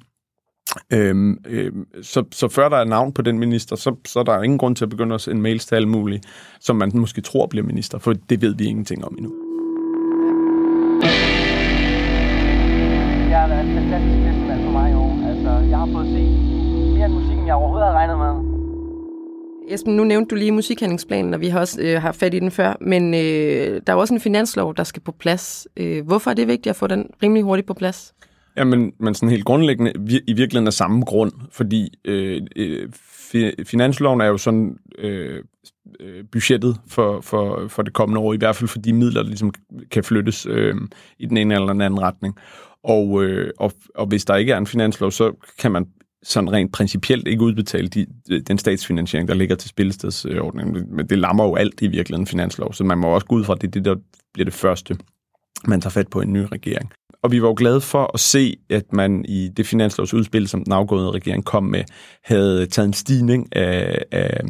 Øhm, 0.93 1.37
øhm, 1.47 1.87
så, 2.01 2.23
så 2.31 2.47
før 2.47 2.69
der 2.69 2.77
er 2.77 2.85
navn 2.85 3.13
på 3.13 3.21
den 3.21 3.39
minister, 3.39 3.75
så, 3.75 3.95
så 4.05 4.19
er 4.19 4.23
der 4.23 4.41
ingen 4.41 4.57
grund 4.57 4.75
til 4.75 4.85
at 4.85 4.89
begynde 4.89 5.15
at 5.15 5.21
sende 5.21 5.41
mails 5.41 5.65
til 5.65 5.75
alle 5.75 5.89
mulige, 5.89 6.21
som 6.59 6.75
man 6.75 6.91
måske 6.93 7.21
tror 7.21 7.47
bliver 7.47 7.65
minister, 7.65 7.99
for 7.99 8.13
det 8.13 8.41
ved 8.41 8.55
vi 8.55 8.65
ingenting 8.65 9.05
om 9.05 9.15
endnu. 9.17 9.31
Det 11.01 11.09
har 13.39 13.47
været 13.47 13.65
et 13.67 13.73
fantastisk 13.73 14.17
festival 14.27 14.59
for 14.63 14.71
mig 14.71 14.91
i 14.91 14.93
år. 14.93 15.27
Altså, 15.29 15.49
jeg 15.69 15.77
har 15.77 15.89
fået 15.93 16.07
set 16.07 16.31
mere 16.93 17.05
end 17.05 17.13
musik, 17.13 17.37
end 17.37 17.45
jeg 17.45 17.55
overhovedet 17.55 17.85
havde 17.85 17.97
regnet 17.97 18.17
med. 18.17 18.51
Esben, 19.67 19.95
nu 19.95 20.03
nævnte 20.03 20.29
du 20.29 20.35
lige 20.35 20.51
musikhandlingsplanen, 20.51 21.33
og 21.33 21.41
vi 21.41 21.47
har 21.47 21.59
også 21.59 21.81
øh, 21.81 22.01
haft 22.01 22.19
fat 22.19 22.33
i 22.33 22.39
den 22.39 22.51
før, 22.51 22.77
men 22.81 23.13
øh, 23.13 23.81
der 23.87 23.93
er 23.93 23.97
også 23.97 24.13
en 24.13 24.19
finanslov, 24.19 24.75
der 24.75 24.83
skal 24.83 25.01
på 25.01 25.11
plads. 25.11 25.67
Øh, 25.77 26.05
hvorfor 26.05 26.31
er 26.31 26.35
det 26.35 26.47
vigtigt 26.47 26.67
at 26.67 26.75
få 26.75 26.87
den 26.87 27.09
rimelig 27.23 27.43
hurtigt 27.43 27.67
på 27.67 27.73
plads? 27.73 28.13
Ja, 28.57 28.63
men, 28.63 28.93
men 28.99 29.13
sådan 29.13 29.29
helt 29.29 29.45
grundlæggende 29.45 29.93
i 30.27 30.33
virkeligheden 30.33 30.67
af 30.67 30.73
samme 30.73 31.05
grund, 31.05 31.31
fordi 31.51 31.89
øh, 32.05 32.41
øh, 32.55 32.89
finansloven 33.65 34.21
er 34.21 34.25
jo 34.25 34.37
sådan 34.37 34.77
øh, 34.97 35.43
øh, 35.99 36.23
budgettet 36.31 36.77
for, 36.87 37.21
for, 37.21 37.67
for 37.67 37.81
det 37.81 37.93
kommende 37.93 38.21
år, 38.21 38.33
i 38.33 38.37
hvert 38.37 38.55
fald 38.55 38.67
for 38.67 38.79
de 38.79 38.93
midler, 38.93 39.21
der 39.21 39.29
ligesom 39.29 39.53
kan 39.91 40.03
flyttes 40.03 40.45
øh, 40.45 40.75
i 41.19 41.25
den 41.25 41.37
ene 41.37 41.53
eller 41.53 41.73
den 41.73 41.81
anden 41.81 42.01
retning. 42.01 42.35
Og, 42.83 43.23
øh, 43.23 43.51
og, 43.57 43.73
og 43.95 44.07
hvis 44.07 44.25
der 44.25 44.35
ikke 44.35 44.53
er 44.53 44.57
en 44.57 44.67
finanslov, 44.67 45.11
så 45.11 45.33
kan 45.59 45.71
man 45.71 45.85
sådan 46.23 46.51
rent 46.51 46.73
principielt 46.73 47.27
ikke 47.27 47.43
udbetale 47.43 47.87
de, 47.87 48.05
den 48.47 48.57
statsfinansiering, 48.57 49.27
der 49.27 49.33
ligger 49.33 49.55
til 49.55 49.69
spillestedsordningen. 49.69 50.95
Men 50.95 51.07
det 51.07 51.17
lammer 51.17 51.43
jo 51.43 51.55
alt 51.55 51.81
i 51.81 51.87
virkeligheden 51.87 52.27
finanslov, 52.27 52.73
så 52.73 52.83
man 52.83 52.97
må 52.97 53.07
også 53.07 53.27
gå 53.27 53.35
ud 53.35 53.43
fra, 53.43 53.53
at 53.53 53.61
det 53.61 53.67
er 53.67 53.71
det, 53.71 53.85
der 53.85 53.95
bliver 54.33 54.45
det 54.45 54.53
første, 54.53 54.97
man 55.67 55.81
tager 55.81 55.91
fat 55.91 56.07
på 56.07 56.21
en 56.21 56.33
ny 56.33 56.45
regering. 56.51 56.91
Og 57.23 57.31
vi 57.31 57.41
var 57.41 57.47
jo 57.47 57.53
glade 57.57 57.81
for 57.81 58.11
at 58.13 58.19
se, 58.19 58.57
at 58.69 58.93
man 58.93 59.25
i 59.27 59.49
det 59.57 59.67
finanslovsudspil, 59.67 60.47
som 60.47 60.63
den 60.63 60.73
afgående 60.73 61.11
regering 61.11 61.45
kom 61.45 61.63
med, 61.63 61.83
havde 62.23 62.65
taget 62.65 62.87
en 62.87 62.93
stigning 62.93 63.55
af, 63.55 64.03
af, 64.11 64.41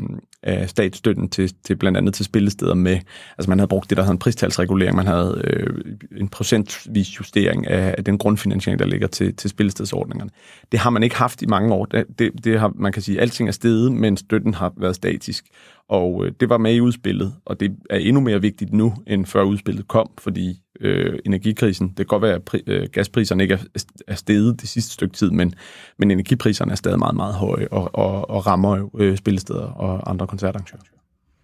af 0.44 0.70
statsstøtten 0.70 1.30
til, 1.30 1.54
til 1.64 1.76
blandt 1.76 1.98
andet 1.98 2.14
til 2.14 2.26
spillesteder 2.26 2.74
med. 2.74 3.00
Altså 3.38 3.50
man 3.50 3.60
havde 3.60 3.68
brugt 3.68 3.90
det, 3.90 3.98
der 3.98 4.04
hedder 4.04 4.12
en 4.12 4.20
pristalsregulering. 4.20 4.96
Man 4.96 5.08
havde 5.08 5.42
øh, 5.44 5.96
en 6.18 6.28
procentvis 6.28 7.20
justering 7.20 7.68
af, 7.68 7.96
af 7.98 8.04
den 8.04 8.18
grundfinansiering, 8.18 8.80
der 8.80 8.86
ligger 8.86 9.08
til, 9.08 9.36
til 9.36 9.50
spillestedsordningerne. 9.50 10.32
Det 10.72 10.80
har 10.80 10.90
man 10.90 11.04
ikke 11.04 11.16
haft 11.16 11.42
i 11.42 11.46
mange 11.46 11.74
år. 11.74 11.86
Det, 11.86 12.06
det, 12.20 12.32
det 12.44 12.60
har, 12.60 12.72
man 12.76 12.92
kan 12.92 13.02
sige, 13.02 13.18
at 13.18 13.22
alting 13.22 13.50
er 13.50 13.54
steget, 13.54 13.92
men 13.92 14.18
støtten 14.18 14.54
har 14.54 14.74
været 14.78 14.96
statisk. 14.96 15.46
Og 15.90 16.26
øh, 16.26 16.32
det 16.40 16.50
var 16.50 16.58
med 16.58 16.74
i 16.76 16.82
udspillet, 16.82 17.34
og 17.46 17.60
det 17.60 17.72
er 17.90 17.98
endnu 17.98 18.22
mere 18.22 18.42
vigtigt 18.42 18.74
nu, 18.74 18.94
end 19.08 19.26
før 19.26 19.44
udspillet 19.44 19.88
kom, 19.88 20.10
fordi 20.18 20.62
øh, 20.82 21.20
energikrisen, 21.26 21.88
det 21.88 21.96
kan 21.96 22.06
godt 22.06 22.22
være, 22.22 22.34
at 22.34 22.42
pri- 22.54 22.64
øh, 22.68 22.90
gaspriserne 22.92 23.44
ikke 23.44 23.54
er, 23.54 23.84
er 24.08 24.16
steget 24.16 24.62
det 24.62 24.70
sidste 24.70 24.94
stykke 24.94 25.14
tid, 25.16 25.32
men, 25.32 25.54
men 25.98 26.12
energipriserne 26.12 26.72
er 26.72 26.76
stadig 26.76 27.00
meget, 27.00 27.16
meget 27.16 27.34
høje 27.34 27.68
og, 27.72 27.96
og, 27.96 28.30
og 28.30 28.48
rammer 28.48 28.78
jo 28.78 28.92
øh, 28.98 29.18
spillesteder 29.18 29.66
og 29.66 30.10
andre 30.10 30.28
koncertarrangører. 30.28 30.82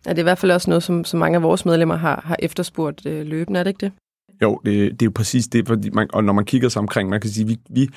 Ja, 0.05 0.09
det 0.11 0.17
er 0.17 0.21
i 0.21 0.23
hvert 0.23 0.37
fald 0.37 0.51
også 0.51 0.69
noget, 0.69 0.83
som, 0.83 1.05
som 1.05 1.19
mange 1.19 1.35
af 1.35 1.43
vores 1.43 1.65
medlemmer 1.65 1.95
har, 1.95 2.21
har 2.25 2.35
efterspurgt 2.39 3.05
øh, 3.05 3.25
løbende, 3.25 3.59
er 3.59 3.63
det 3.63 3.69
ikke 3.69 3.85
det? 3.85 3.91
Jo, 4.41 4.61
det, 4.65 4.91
det 4.91 5.01
er 5.01 5.05
jo 5.05 5.11
præcis 5.15 5.47
det, 5.47 5.67
fordi 5.67 5.89
man, 5.89 6.07
og 6.13 6.23
når 6.23 6.33
man 6.33 6.45
kigger 6.45 6.69
sig 6.69 6.79
omkring, 6.79 7.09
man 7.09 7.21
kan 7.21 7.29
sige, 7.29 7.47
vi, 7.47 7.57
vi 7.69 7.89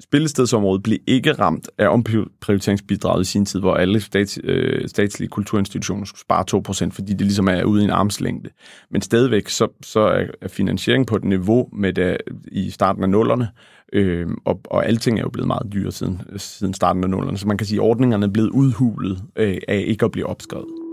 spillestedsområdet 0.00 0.82
blev 0.82 0.98
ikke 1.06 1.32
ramt 1.32 1.68
af 1.78 1.88
omprioriteringsbidraget 1.88 3.22
i 3.22 3.30
sin 3.30 3.46
tid, 3.46 3.60
hvor 3.60 3.74
alle 3.74 4.00
stats, 4.00 4.38
øh, 4.44 4.88
statslige 4.88 5.28
kulturinstitutioner 5.28 6.04
skulle 6.04 6.20
spare 6.20 6.88
2%, 6.88 6.90
fordi 6.90 7.12
det 7.12 7.20
ligesom 7.20 7.48
er 7.48 7.64
ude 7.64 7.82
i 7.82 7.84
en 7.84 7.90
armslængde. 7.90 8.50
Men 8.90 9.02
stadigvæk, 9.02 9.48
så, 9.48 9.68
så 9.82 10.00
er, 10.00 10.48
finansieringen 10.48 11.06
på 11.06 11.16
et 11.16 11.24
niveau 11.24 11.68
med 11.72 11.92
det 11.92 12.16
i 12.52 12.70
starten 12.70 13.02
af 13.02 13.08
nullerne, 13.08 13.48
øh, 13.92 14.26
og, 14.44 14.60
og 14.64 14.86
alting 14.86 15.18
er 15.18 15.22
jo 15.22 15.30
blevet 15.30 15.46
meget 15.46 15.72
dyre 15.72 15.92
siden, 15.92 16.22
siden 16.36 16.74
starten 16.74 17.04
af 17.04 17.10
nullerne, 17.10 17.38
så 17.38 17.48
man 17.48 17.58
kan 17.58 17.66
sige, 17.66 17.78
at 17.78 17.84
ordningerne 17.84 18.26
er 18.26 18.30
blevet 18.30 18.50
udhulet 18.50 19.22
øh, 19.36 19.58
af 19.68 19.84
ikke 19.86 20.04
at 20.04 20.10
blive 20.10 20.26
opskrevet. 20.26 20.83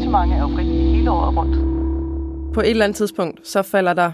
Rigtig 0.00 0.12
mange 0.12 0.34
er 0.36 0.40
jo 0.40 0.48
frivillige 0.48 0.96
hele 0.96 1.10
året 1.10 1.36
rundt. 1.36 2.54
På 2.54 2.60
et 2.60 2.70
eller 2.70 2.84
andet 2.84 2.96
tidspunkt, 2.96 3.48
så 3.48 3.62
falder 3.62 3.92
der 3.92 4.12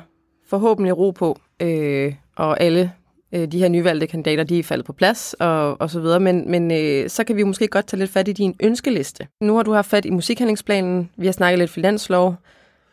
forhåbentlig 0.48 0.98
ro 0.98 1.10
på, 1.10 1.38
øh, 1.62 2.14
og 2.36 2.60
alle 2.60 2.92
øh, 3.32 3.52
de 3.52 3.58
her 3.58 3.68
nyvalgte 3.68 4.06
kandidater, 4.06 4.44
de 4.44 4.58
er 4.58 4.62
faldet 4.62 4.86
på 4.86 4.92
plads 4.92 5.34
og, 5.34 5.80
og 5.80 5.90
så 5.90 6.00
videre. 6.00 6.20
Men, 6.20 6.50
men 6.50 6.70
øh, 6.70 7.10
så 7.10 7.24
kan 7.24 7.36
vi 7.36 7.42
måske 7.42 7.68
godt 7.68 7.86
tage 7.86 7.98
lidt 7.98 8.10
fat 8.10 8.28
i 8.28 8.32
din 8.32 8.54
ønskeliste. 8.62 9.26
Nu 9.40 9.56
har 9.56 9.62
du 9.62 9.72
haft 9.72 9.90
fat 9.90 10.04
i 10.04 10.10
musikhandlingsplanen, 10.10 11.10
vi 11.16 11.26
har 11.26 11.32
snakket 11.32 11.58
lidt 11.58 11.70
finanslov. 11.70 12.34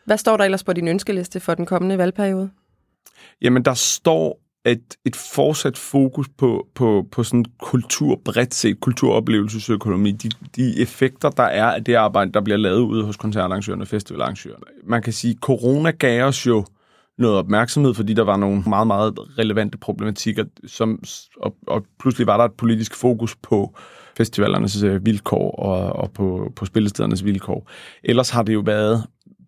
Hvad 0.06 0.18
står 0.18 0.38
der 0.38 0.44
ellers 0.44 0.64
på 0.64 0.74
din 0.74 0.88
ønskeliste 0.88 1.40
for 1.40 1.54
den 1.54 1.66
kommende 1.66 1.98
valgperiode? 1.98 2.50
Jamen, 3.42 3.66
der 3.66 3.74
står 3.74 4.40
et, 4.66 4.96
et 5.06 5.16
fortsat 5.16 5.78
fokus 5.78 6.30
på, 6.38 6.68
på, 6.76 7.08
på 7.12 7.24
sådan 7.24 7.46
kultur 7.60 8.22
bredt 8.26 8.54
set, 8.54 8.80
kulturoplevelsesøkonomi, 8.80 10.12
de, 10.12 10.30
de 10.56 10.82
effekter, 10.82 11.30
der 11.30 11.44
er 11.44 11.66
af 11.66 11.84
det 11.84 11.94
arbejde, 11.94 12.32
der 12.32 12.42
bliver 12.42 12.58
lavet 12.58 12.80
ude 12.80 13.06
hos 13.06 13.18
koncertarrangørerne 13.18 13.84
og 13.84 13.88
festivalarrangørerne. 13.88 14.64
Man 14.84 15.02
kan 15.02 15.14
sige, 15.14 15.38
corona 15.42 15.92
gav 15.92 16.24
os 16.26 16.48
jo 16.48 16.66
noget 17.18 17.38
opmærksomhed, 17.38 17.94
fordi 17.94 18.14
der 18.14 18.24
var 18.24 18.38
nogle 18.38 18.64
meget, 18.68 18.88
meget 18.88 19.14
relevante 19.40 19.78
problematikker, 19.78 20.44
som, 20.68 21.04
og, 21.38 21.56
og 21.68 21.86
pludselig 22.00 22.28
var 22.28 22.38
der 22.38 22.44
et 22.44 22.54
politisk 22.54 22.96
fokus 22.96 23.36
på 23.36 23.76
festivalernes 24.18 24.84
øh, 24.84 25.06
vilkår 25.06 25.52
og, 25.52 25.94
og 25.94 26.12
på, 26.12 26.52
på 26.56 26.66
spillestedernes 26.66 27.26
vilkår. 27.26 27.70
Ellers 28.04 28.30
har 28.30 28.44
det 28.44 28.54
jo 28.54 28.60
været 28.66 29.04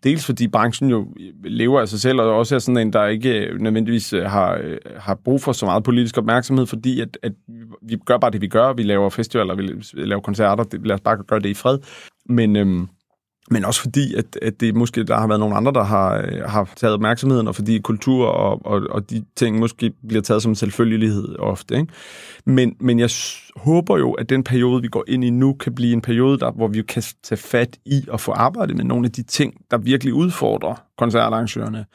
dels 0.06 0.26
fordi 0.26 0.48
branchen 0.48 0.90
jo 0.90 1.08
lever 1.44 1.82
af 1.82 1.88
sig 1.88 2.00
selv, 2.00 2.22
og 2.22 2.36
også 2.36 2.56
er 2.56 2.60
sådan 2.60 2.78
en, 2.78 2.94
der 2.94 3.06
ikke 3.06 3.46
øh, 3.46 3.60
nødvendigvis 3.60 4.14
øh, 4.14 4.24
har, 4.24 4.60
øh, 4.64 4.78
har 4.98 5.16
brug 5.16 5.42
for 5.42 5.52
så 5.52 5.66
meget 5.66 5.84
politisk 5.84 6.18
opmærksomhed, 6.18 6.66
fordi 6.66 7.02
at, 7.02 7.18
at 7.24 7.32
vi 7.82 7.98
gør 8.06 8.18
bare 8.18 8.32
det, 8.32 8.42
vi 8.42 8.48
gør. 8.48 8.74
Vi 8.74 8.84
laver 8.84 9.10
festivaler, 9.10 9.56
vi 9.56 9.84
laver 9.94 10.22
koncerter, 10.22 10.64
det, 10.64 10.88
lad 10.88 10.96
os 10.96 11.02
bare 11.02 11.18
gøre 11.28 11.40
det 11.40 11.50
i 11.50 11.54
fred. 11.54 11.80
Men, 12.30 12.56
øhm, 12.56 12.88
men 13.52 13.66
også 13.66 13.82
fordi, 13.82 14.16
at, 14.16 14.26
at 14.42 14.60
det 14.60 14.76
måske 14.76 15.04
der 15.04 15.18
har 15.18 15.28
været 15.28 15.40
nogle 15.40 15.56
andre, 15.56 15.72
der 15.72 15.84
har, 15.84 16.18
øh, 16.18 16.42
har 16.46 16.70
taget 16.76 16.94
opmærksomheden, 16.94 17.48
og 17.48 17.56
fordi 17.56 17.80
kultur 17.80 18.26
og, 18.26 18.66
og, 18.66 18.82
og 18.90 19.10
de 19.10 19.26
ting 19.36 19.60
måske 19.60 19.94
bliver 20.08 20.22
taget 20.22 20.42
som 20.42 20.52
en 20.52 20.56
selvfølgelighed 20.56 21.40
ofte. 21.40 21.76
Ikke? 21.76 21.88
Men, 22.46 22.76
men 22.80 23.00
jeg 23.00 23.10
håber 23.56 23.98
jo, 23.98 24.12
at 24.12 24.30
den 24.30 24.44
periode, 24.44 24.82
vi 24.82 24.88
går 24.88 25.04
ind 25.08 25.24
i 25.24 25.30
nu, 25.30 25.54
kan 25.54 25.76
blive 25.76 25.94
en 25.94 26.02
periode, 26.02 26.40
der, 26.40 26.52
hvor 26.52 26.68
vi 26.68 26.82
kan 26.82 27.04
tage 27.24 27.38
fat 27.38 27.78
i 27.86 28.06
at 28.14 28.22
få 28.22 28.32
arbejdet 28.32 28.76
med 28.78 28.86
nogle 28.86 29.06
af 29.06 29.12
de 29.12 29.24
ting, 29.24 29.54
der 29.72 29.78
virkelig 29.78 30.14
udfordrer 30.14 30.76
koncertarrangørerne. 30.98 31.86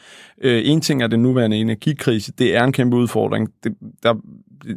Øh, 0.43 0.63
en 0.65 0.81
ting 0.81 1.03
er 1.03 1.07
den 1.07 1.23
nuværende 1.23 1.57
energikrise. 1.57 2.33
Det 2.33 2.57
er 2.57 2.65
en 2.65 2.73
kæmpe 2.73 2.97
udfordring. 2.97 3.49
Det, 3.65 3.75
der, 4.03 4.15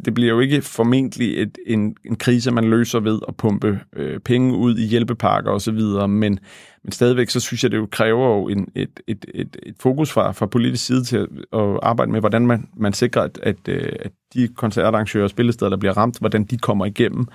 det 0.06 0.14
bliver 0.14 0.34
jo 0.34 0.40
ikke 0.40 0.62
formentlig 0.62 1.42
et, 1.42 1.58
en, 1.66 1.96
en 2.06 2.16
krise, 2.16 2.52
man 2.52 2.64
løser 2.64 3.00
ved 3.00 3.20
at 3.28 3.36
pumpe 3.36 3.80
øh, 3.96 4.20
penge 4.20 4.58
ud 4.58 4.78
i 4.78 4.86
hjælpepakker 4.86 5.52
osv., 5.52 5.80
men, 6.08 6.40
men 6.84 6.92
stadigvæk 6.92 7.30
så 7.30 7.40
synes 7.40 7.64
jeg, 7.64 7.72
det 7.72 7.78
jo 7.78 7.88
kræver 7.92 8.36
jo 8.36 8.48
en, 8.48 8.68
et, 8.76 9.00
et, 9.08 9.26
et, 9.34 9.58
et 9.64 9.76
fokus 9.80 10.12
fra, 10.12 10.32
fra 10.32 10.46
politisk 10.46 10.86
side 10.86 11.04
til 11.04 11.18
at, 11.18 11.28
at 11.54 11.80
arbejde 11.84 12.12
med, 12.12 12.20
hvordan 12.20 12.48
man, 12.48 12.68
man 12.78 12.94
sikrer, 12.94 13.22
at, 13.22 13.40
at, 13.44 13.68
øh, 13.68 13.90
at 14.00 14.12
de 14.34 14.48
koncertarrangører 14.48 15.24
og 15.24 15.30
spillesteder, 15.30 15.70
der 15.70 15.78
bliver 15.78 15.98
ramt, 15.98 16.20
hvordan 16.20 16.44
de 16.44 16.58
kommer 16.58 16.86
igennem 16.86 17.28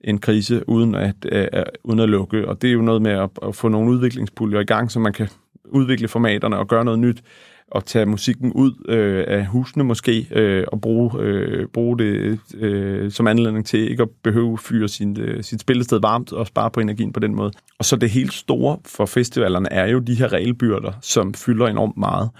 en 0.00 0.18
krise 0.18 0.68
uden 0.68 0.94
at, 0.94 1.16
uh, 1.32 1.62
uden 1.84 2.00
at 2.00 2.08
lukke. 2.08 2.48
Og 2.48 2.62
det 2.62 2.68
er 2.68 2.72
jo 2.72 2.82
noget 2.82 3.02
med 3.02 3.10
at, 3.10 3.30
at 3.42 3.54
få 3.54 3.68
nogle 3.68 3.90
udviklingspuljer 3.90 4.60
i 4.60 4.64
gang, 4.64 4.90
så 4.90 5.00
man 5.00 5.12
kan 5.12 5.28
udvikle 5.68 6.08
formaterne 6.08 6.58
og 6.58 6.68
gøre 6.68 6.84
noget 6.84 7.00
nyt 7.00 7.22
og 7.70 7.84
tage 7.84 8.06
musikken 8.06 8.52
ud 8.52 8.72
øh, 8.88 9.24
af 9.28 9.46
husene 9.46 9.84
måske, 9.84 10.28
øh, 10.30 10.64
og 10.72 10.80
bruge, 10.80 11.10
øh, 11.20 11.68
bruge 11.68 11.98
det 11.98 12.38
øh, 12.54 13.10
som 13.10 13.26
anledning 13.26 13.66
til 13.66 13.90
ikke 13.90 14.02
at 14.02 14.08
behøve 14.22 14.52
at 14.52 14.60
fyre 14.60 14.88
sin, 14.88 15.20
øh, 15.20 15.44
sit 15.44 15.60
spillested 15.60 16.00
varmt 16.00 16.32
og 16.32 16.46
spare 16.46 16.70
på 16.70 16.80
energien 16.80 17.12
på 17.12 17.20
den 17.20 17.34
måde. 17.34 17.52
Og 17.78 17.84
så 17.84 17.96
det 17.96 18.10
helt 18.10 18.32
store 18.32 18.78
for 18.86 19.06
festivalerne 19.06 19.72
er 19.72 19.86
jo 19.86 19.98
de 19.98 20.14
her 20.14 20.32
regelbyrder, 20.32 20.92
som 21.00 21.34
fylder 21.34 21.66
enormt 21.66 21.96
meget. 21.96 22.30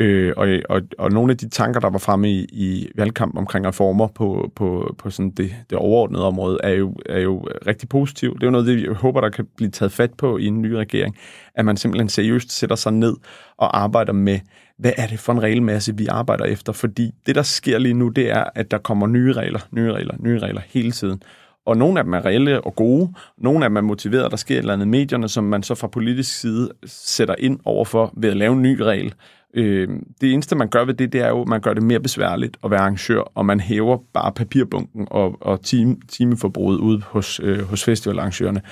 Øh, 0.00 0.32
og, 0.36 0.48
og, 0.68 0.82
og 0.98 1.10
nogle 1.10 1.30
af 1.30 1.38
de 1.38 1.48
tanker, 1.48 1.80
der 1.80 1.90
var 1.90 1.98
fremme 1.98 2.30
i, 2.30 2.44
i 2.52 2.88
valgkampen 2.94 3.38
omkring 3.38 3.66
reformer 3.66 4.06
på, 4.06 4.52
på, 4.56 4.94
på 4.98 5.10
sådan 5.10 5.30
det, 5.30 5.54
det 5.70 5.78
overordnede 5.78 6.24
område, 6.24 6.58
er 6.62 6.70
jo, 6.70 6.96
er 7.06 7.20
jo 7.20 7.48
rigtig 7.66 7.88
positivt. 7.88 8.34
Det 8.34 8.42
er 8.42 8.46
jo 8.46 8.50
noget, 8.50 8.66
det, 8.66 8.82
jeg 8.82 8.92
håber, 8.92 9.20
der 9.20 9.28
kan 9.28 9.46
blive 9.56 9.70
taget 9.70 9.92
fat 9.92 10.14
på 10.14 10.38
i 10.38 10.46
en 10.46 10.62
ny 10.62 10.70
regering, 10.70 11.16
at 11.54 11.64
man 11.64 11.76
simpelthen 11.76 12.08
seriøst 12.08 12.52
sætter 12.52 12.76
sig 12.76 12.92
ned 12.92 13.16
og 13.56 13.78
arbejder 13.78 14.12
med, 14.12 14.40
hvad 14.78 14.92
er 14.96 15.06
det 15.06 15.18
for 15.18 15.32
en 15.32 15.42
regelmasse, 15.42 15.96
vi 15.96 16.06
arbejder 16.06 16.44
efter? 16.44 16.72
Fordi 16.72 17.10
det, 17.26 17.34
der 17.34 17.42
sker 17.42 17.78
lige 17.78 17.94
nu, 17.94 18.08
det 18.08 18.30
er, 18.30 18.44
at 18.54 18.70
der 18.70 18.78
kommer 18.78 19.06
nye 19.06 19.32
regler, 19.32 19.60
nye 19.70 19.92
regler, 19.92 20.14
nye 20.18 20.38
regler 20.38 20.60
hele 20.68 20.92
tiden. 20.92 21.22
Og 21.66 21.76
nogle 21.76 21.98
af 21.98 22.04
dem 22.04 22.12
er 22.14 22.26
reelle 22.26 22.60
og 22.60 22.76
gode, 22.76 23.12
nogle 23.38 23.64
af 23.64 23.70
dem 23.70 23.76
er 23.76 23.80
motiveret, 23.80 24.30
der 24.30 24.36
sker 24.36 24.54
et 24.54 24.58
eller 24.58 24.72
andet 24.72 24.88
medierne, 24.88 25.28
som 25.28 25.44
man 25.44 25.62
så 25.62 25.74
fra 25.74 25.86
politisk 25.86 26.40
side 26.40 26.70
sætter 26.84 27.34
ind 27.38 27.58
overfor 27.64 28.12
ved 28.16 28.30
at 28.30 28.36
lave 28.36 28.52
en 28.52 28.62
ny 28.62 28.80
regel. 28.80 29.14
Øh, 29.56 29.88
det 30.20 30.32
eneste, 30.32 30.56
man 30.56 30.68
gør 30.68 30.84
ved 30.84 30.94
det, 30.94 31.12
det 31.12 31.20
er 31.20 31.28
jo, 31.28 31.42
at 31.42 31.48
man 31.48 31.60
gør 31.60 31.74
det 31.74 31.82
mere 31.82 32.00
besværligt 32.00 32.56
at 32.64 32.70
være 32.70 32.80
arrangør, 32.80 33.20
og 33.20 33.46
man 33.46 33.60
hæver 33.60 33.98
bare 34.14 34.32
papirbunken 34.32 35.08
og, 35.10 35.36
og 35.40 35.62
time, 35.62 35.96
timeforbruget 36.08 36.78
ud 36.78 37.00
hos, 37.00 37.40
øh, 37.42 37.60
hos 37.60 37.84
festivalarrangørerne. 37.84 38.62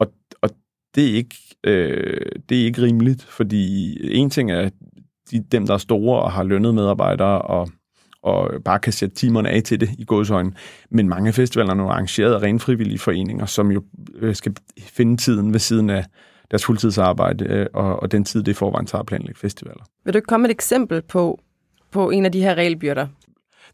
Og, 0.00 0.12
og 0.42 0.50
det, 0.94 1.10
er 1.10 1.14
ikke, 1.14 1.36
øh, 1.64 2.26
det 2.48 2.60
er 2.60 2.64
ikke 2.64 2.82
rimeligt, 2.82 3.22
fordi 3.22 3.96
en 4.16 4.30
ting 4.30 4.50
er 4.50 4.70
de, 5.30 5.44
dem, 5.52 5.66
der 5.66 5.74
er 5.74 5.78
store 5.78 6.22
og 6.22 6.32
har 6.32 6.44
lønnet 6.44 6.74
medarbejdere 6.74 7.42
og, 7.42 7.68
og 8.22 8.62
bare 8.64 8.78
kan 8.78 8.92
sætte 8.92 9.14
timerne 9.14 9.48
af 9.48 9.62
til 9.62 9.80
det 9.80 9.88
i 9.98 10.04
godsøjne. 10.04 10.52
Men 10.90 11.08
mange 11.08 11.28
af 11.28 11.34
festivalerne 11.34 11.82
er 11.82 11.86
arrangeret 11.86 12.34
af 12.34 12.42
rent 12.42 12.62
frivillige 12.62 12.98
foreninger, 12.98 13.46
som 13.46 13.70
jo 13.70 13.82
øh, 14.16 14.34
skal 14.34 14.56
finde 14.80 15.16
tiden 15.16 15.52
ved 15.52 15.60
siden 15.60 15.90
af 15.90 16.04
deres 16.50 16.64
fuldtidsarbejde 16.64 17.44
øh, 17.44 17.66
og, 17.74 18.02
og 18.02 18.12
den 18.12 18.24
tid, 18.24 18.42
det 18.42 18.56
forvejen 18.56 18.86
tager 18.86 19.00
at 19.00 19.06
planlægge 19.06 19.38
festivaler. 19.38 19.84
Vil 20.04 20.14
du 20.14 20.18
ikke 20.18 20.26
komme 20.26 20.46
et 20.46 20.50
eksempel 20.50 21.02
på, 21.02 21.40
på 21.90 22.10
en 22.10 22.24
af 22.24 22.32
de 22.32 22.40
her 22.40 22.54
regelbyrder? 22.54 23.06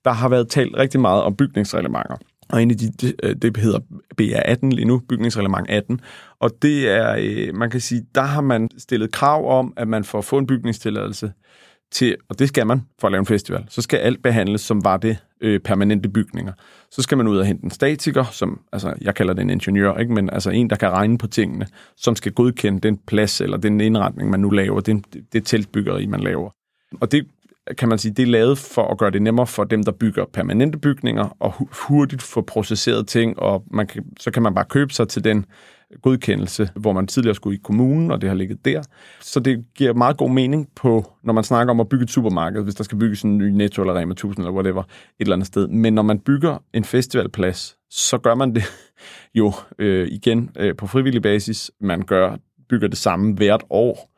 Der 0.05 0.11
har 0.11 0.29
været 0.29 0.49
talt 0.49 0.77
rigtig 0.77 1.01
meget 1.01 1.23
om 1.23 1.37
bygningsreglementer. 1.37 2.17
Og 2.49 2.63
en 2.63 2.71
af 2.71 2.77
de, 2.77 2.91
det, 3.01 3.43
det 3.43 3.57
hedder 3.57 3.79
BR18 4.21 4.69
lige 4.69 4.85
nu, 4.85 5.03
bygningsreglement 5.09 5.71
18. 5.71 6.01
Og 6.41 6.51
det 6.63 6.91
er, 6.91 7.17
øh, 7.19 7.55
man 7.55 7.71
kan 7.71 7.81
sige, 7.81 8.07
der 8.15 8.23
har 8.23 8.41
man 8.41 8.69
stillet 8.79 9.13
krav 9.13 9.59
om, 9.59 9.73
at 9.77 9.89
man 9.89 10.05
får 10.05 10.21
få 10.21 10.39
en 10.39 10.47
bygningstilladelse 10.47 11.33
til, 11.93 12.17
og 12.29 12.39
det 12.39 12.49
skal 12.49 12.67
man 12.67 12.83
for 12.99 13.09
at 13.09 13.13
lave 13.13 13.21
en 13.21 13.27
festival, 13.27 13.65
så 13.69 13.83
skal 13.83 13.97
alt 13.97 14.23
behandles, 14.23 14.61
som 14.61 14.85
var 14.85 14.97
det 14.97 15.19
øh, 15.41 15.61
permanente 15.61 16.09
bygninger. 16.09 16.53
Så 16.91 17.03
skal 17.03 17.19
man 17.19 17.29
ud 17.29 17.39
og 17.39 17.47
hente 17.47 17.65
en 17.65 17.71
statiker, 17.71 18.25
som, 18.25 18.61
altså 18.73 18.95
jeg 19.01 19.15
kalder 19.15 19.35
det 19.35 19.43
en 19.43 19.51
ingeniør, 19.51 19.97
ikke? 19.97 20.13
men 20.13 20.31
altså 20.31 20.51
en, 20.51 20.71
der 20.71 20.77
kan 20.77 20.91
regne 20.91 21.19
på 21.19 21.27
tingene, 21.27 21.67
som 21.97 22.17
skal 22.17 22.33
godkende 22.33 22.81
den 22.81 22.99
plads 23.07 23.41
eller 23.41 23.57
den 23.57 23.81
indretning, 23.81 24.31
man 24.31 24.41
nu 24.41 24.51
laver, 24.51 24.81
det, 24.81 25.05
det 25.33 25.47
teltbyggeri, 25.47 26.07
man 26.07 26.21
laver. 26.21 26.51
Og 27.01 27.13
det 27.13 27.27
kan 27.79 27.89
man 27.89 27.99
sige, 27.99 28.13
det 28.13 28.23
er 28.23 28.27
lavet 28.27 28.59
for 28.59 28.89
at 28.89 28.99
gøre 28.99 29.11
det 29.11 29.23
nemmere 29.23 29.47
for 29.47 29.65
dem, 29.65 29.85
der 29.85 29.93
bygger 29.93 30.25
permanente 30.33 30.79
bygninger, 30.79 31.37
og 31.41 31.55
hurtigt 31.89 32.23
få 32.23 32.41
processeret 32.41 33.09
ting, 33.09 33.39
og 33.39 33.65
man 33.71 33.87
kan, 33.87 34.05
så 34.21 34.31
kan 34.31 34.43
man 34.43 34.55
bare 34.55 34.65
købe 34.65 34.93
sig 34.93 35.09
til 35.09 35.25
den 35.25 35.47
godkendelse, 36.03 36.71
hvor 36.77 36.93
man 36.93 37.07
tidligere 37.07 37.35
skulle 37.35 37.57
i 37.57 37.61
kommunen, 37.63 38.11
og 38.11 38.21
det 38.21 38.29
har 38.29 38.37
ligget 38.37 38.65
der. 38.65 38.83
Så 39.21 39.41
det 39.41 39.65
giver 39.75 39.95
meget 39.95 40.17
god 40.17 40.31
mening 40.31 40.69
på, 40.77 41.13
når 41.23 41.33
man 41.33 41.45
snakker 41.45 41.71
om 41.71 41.81
at 41.81 41.89
bygge 41.89 42.03
et 42.03 42.11
supermarked, 42.11 42.63
hvis 42.63 42.75
der 42.75 42.85
skal 42.85 42.99
bygges 42.99 43.23
en 43.23 43.39
ny 43.39 43.49
Netto 43.49 43.83
eller 43.83 43.95
Rema 43.95 44.13
1000 44.13 44.47
eller 44.47 44.55
whatever, 44.55 44.83
et 44.83 44.89
eller 45.19 45.37
andet 45.37 45.47
sted. 45.47 45.69
Men 45.69 45.93
når 45.93 46.03
man 46.03 46.19
bygger 46.19 46.59
en 46.75 46.85
festivalplads, 46.85 47.77
så 47.91 48.19
gør 48.19 48.35
man 48.35 48.55
det 48.55 48.63
jo 49.39 49.53
øh, 49.79 50.09
igen 50.11 50.51
øh, 50.57 50.77
på 50.77 50.87
frivillig 50.87 51.23
basis. 51.23 51.71
Man 51.81 52.03
gør, 52.03 52.37
bygger 52.69 52.89
det 52.89 52.99
samme 52.99 53.35
hvert 53.35 53.65
år, 53.71 54.11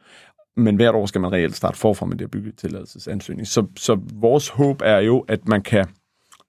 men 0.57 0.77
hvert 0.77 0.95
år 0.95 1.07
skal 1.07 1.21
man 1.21 1.33
reelt 1.33 1.57
starte 1.57 1.79
forfra 1.79 2.07
med 2.07 2.17
det 2.17 2.25
at 2.25 2.31
bygge 2.31 2.53
tilladelsesansøgning. 2.53 3.47
Så, 3.47 3.67
så 3.77 3.99
vores 4.13 4.49
håb 4.49 4.83
er 4.85 4.99
jo, 4.99 5.21
at 5.21 5.49
man 5.49 5.63
kan 5.63 5.87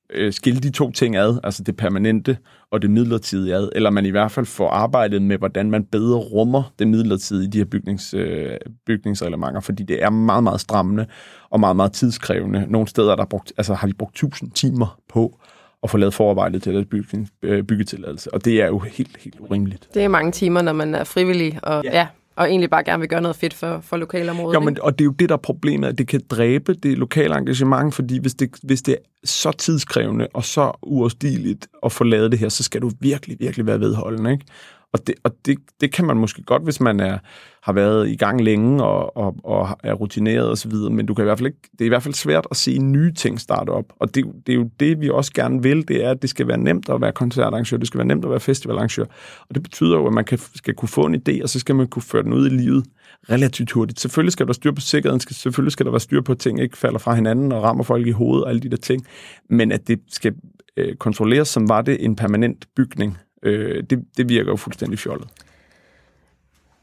øh, 0.10 0.34
skille 0.34 0.60
de 0.60 0.70
to 0.70 0.92
ting 0.92 1.16
ad, 1.16 1.40
altså 1.44 1.64
det 1.64 1.76
permanente 1.76 2.38
og 2.72 2.82
det 2.82 2.92
midlertidige 2.92 3.56
ad, 3.56 3.70
eller 3.76 3.90
man 3.90 4.06
i 4.06 4.10
hvert 4.10 4.32
fald 4.32 4.46
får 4.46 4.70
arbejdet 4.70 5.22
med, 5.22 5.38
hvordan 5.38 5.72
man 5.72 5.84
bedre 5.84 6.18
rummer 6.18 6.74
det 6.80 6.88
midlertidige 6.88 7.48
i 7.48 7.50
de 7.50 7.58
her 7.58 7.66
bygnings, 7.66 8.14
øh, 8.14 8.58
bygningsreglementer, 8.86 9.62
fordi 9.62 9.84
det 9.84 10.04
er 10.04 10.10
meget, 10.10 10.44
meget 10.44 10.62
strammende 10.62 11.06
og 11.50 11.60
meget, 11.60 11.76
meget 11.76 11.94
tidskrævende. 11.94 12.66
Nogle 12.70 12.88
steder 12.88 13.16
der 13.16 13.26
brugt, 13.26 13.54
altså, 13.58 13.74
har 13.74 13.88
de 13.88 13.94
brugt 13.94 14.16
1000 14.16 14.52
timer 14.52 15.00
på 15.10 15.40
at 15.84 15.90
få 15.90 15.98
lavet 15.98 16.14
forarbejdet 16.14 16.64
til 16.64 16.76
at 16.76 16.90
bygge, 16.90 17.28
øh, 17.42 17.64
byggetilladelse, 17.64 18.34
og 18.34 18.46
det 18.46 18.62
er 18.62 18.68
jo 18.68 18.80
helt, 18.80 19.18
helt 19.18 19.40
urimeligt. 19.40 19.90
Det 19.94 20.04
er 20.04 20.08
mange 20.08 20.32
timer, 20.32 20.62
når 20.62 20.74
man 20.74 20.96
er 20.96 21.04
frivillig, 21.04 21.60
og 21.64 21.84
ja, 21.84 21.98
ja 22.00 22.08
og 22.36 22.50
egentlig 22.50 22.70
bare 22.70 22.84
gerne 22.84 23.00
vil 23.00 23.10
gøre 23.10 23.22
noget 23.22 23.36
fedt 23.36 23.54
for, 23.54 23.80
for 23.80 23.98
lokalområdet. 23.98 24.54
Ja, 24.54 24.60
men, 24.60 24.78
og 24.82 25.00
det 25.00 25.04
er 25.04 25.06
jo 25.06 25.12
det, 25.12 25.30
der 25.30 25.36
er 25.36 25.40
problemet, 25.40 25.88
at 25.88 25.98
det 25.98 26.08
kan 26.08 26.22
dræbe 26.30 26.74
det 26.74 26.98
lokale 26.98 27.38
engagement, 27.38 27.96
fordi 27.96 28.20
hvis 28.20 28.34
det, 28.34 28.50
hvis 28.64 28.82
det 28.82 28.92
er 28.92 28.98
så 29.24 29.52
tidskrævende 29.52 30.28
og 30.34 30.44
så 30.44 30.72
uoverstigeligt 30.82 31.68
at 31.86 31.92
få 31.92 32.04
lavet 32.04 32.32
det 32.32 32.40
her, 32.40 32.50
så 32.50 32.64
skal 32.64 32.82
du 32.82 32.92
virkelig, 33.00 33.38
virkelig 33.40 33.66
være 33.66 33.80
vedholdende, 33.80 34.32
ikke? 34.32 34.46
Og, 34.94 35.08
det, 35.08 35.16
og 35.24 35.32
det, 35.46 35.58
det 35.82 35.92
kan 35.92 36.06
man 36.06 36.18
måske 36.18 36.44
godt, 36.44 36.64
hvis 36.64 36.82
man 36.82 37.00
er, 37.00 37.18
har 37.64 37.74
været 37.74 38.10
i 38.10 38.16
gang 38.16 38.42
længe 38.42 38.84
og, 38.84 39.18
og, 39.18 39.36
og 39.44 39.78
er 39.84 39.94
rutineret 39.94 40.52
osv., 40.52 40.72
men 40.72 41.06
du 41.06 41.14
kan 41.14 41.24
i 41.24 41.26
hvert 41.26 41.38
fald 41.38 41.48
ikke, 41.48 41.60
det 41.72 41.82
er 41.82 41.86
i 41.86 41.90
hvert 41.90 42.04
fald 42.04 42.14
svært 42.14 42.48
at 42.52 42.58
se 42.58 42.78
nye 42.78 43.14
ting 43.14 43.40
starte 43.40 43.70
op. 43.70 43.86
Og 44.00 44.16
det, 44.16 44.26
det 44.48 44.54
er 44.54 44.58
jo 44.58 44.70
det, 44.80 45.02
vi 45.02 45.10
også 45.10 45.34
gerne 45.34 45.64
vil, 45.64 45.88
det 45.88 46.06
er, 46.06 46.12
at 46.12 46.22
det 46.22 46.30
skal 46.30 46.48
være 46.48 46.58
nemt 46.58 46.90
at 46.90 47.02
være 47.02 47.12
koncertarrangør, 47.12 47.78
det 47.78 47.88
skal 47.88 47.98
være 47.98 48.08
nemt 48.08 48.26
at 48.26 48.32
være 48.32 48.40
festivalarrangør. 48.40 49.06
Og 49.50 49.56
det 49.56 49.64
betyder 49.64 49.96
jo, 49.96 50.08
at 50.08 50.14
man 50.14 50.26
kan, 50.26 50.40
skal 50.56 50.74
kunne 50.74 50.90
få 50.90 51.06
en 51.06 51.16
idé, 51.16 51.44
og 51.44 51.50
så 51.50 51.60
skal 51.60 51.76
man 51.76 51.88
kunne 51.88 52.04
føre 52.04 52.24
den 52.24 52.34
ud 52.34 52.46
i 52.46 52.50
livet 52.50 52.86
relativt 53.30 53.72
hurtigt. 53.72 54.00
Selvfølgelig 54.00 54.34
skal 54.34 54.48
der 54.48 54.54
styr 54.54 54.72
på 54.72 54.82
sikkerheden, 54.82 55.20
skal, 55.20 55.36
selvfølgelig 55.36 55.72
skal 55.72 55.86
der 55.86 55.92
være 55.92 56.00
styr 56.00 56.22
på, 56.22 56.32
at 56.32 56.38
ting 56.38 56.60
ikke 56.60 56.78
falder 56.78 57.00
fra 57.00 57.16
hinanden 57.16 57.52
og 57.52 57.64
rammer 57.64 57.84
folk 57.84 58.08
i 58.08 58.12
hovedet 58.12 58.44
og 58.44 58.50
alle 58.50 58.62
de 58.62 58.70
der 58.70 58.78
ting, 58.78 59.08
men 59.50 59.72
at 59.72 59.88
det 59.88 60.00
skal 60.10 60.34
øh, 60.78 60.96
kontrolleres, 60.96 61.48
som 61.48 61.70
var 61.70 61.82
det 61.82 62.06
en 62.06 62.16
permanent 62.16 62.66
bygning, 62.76 63.18
øh, 63.44 63.84
det, 63.90 64.06
det 64.18 64.30
virker 64.30 64.52
jo 64.52 64.56
fuldstændig 64.56 65.00
fjollet. 65.00 65.28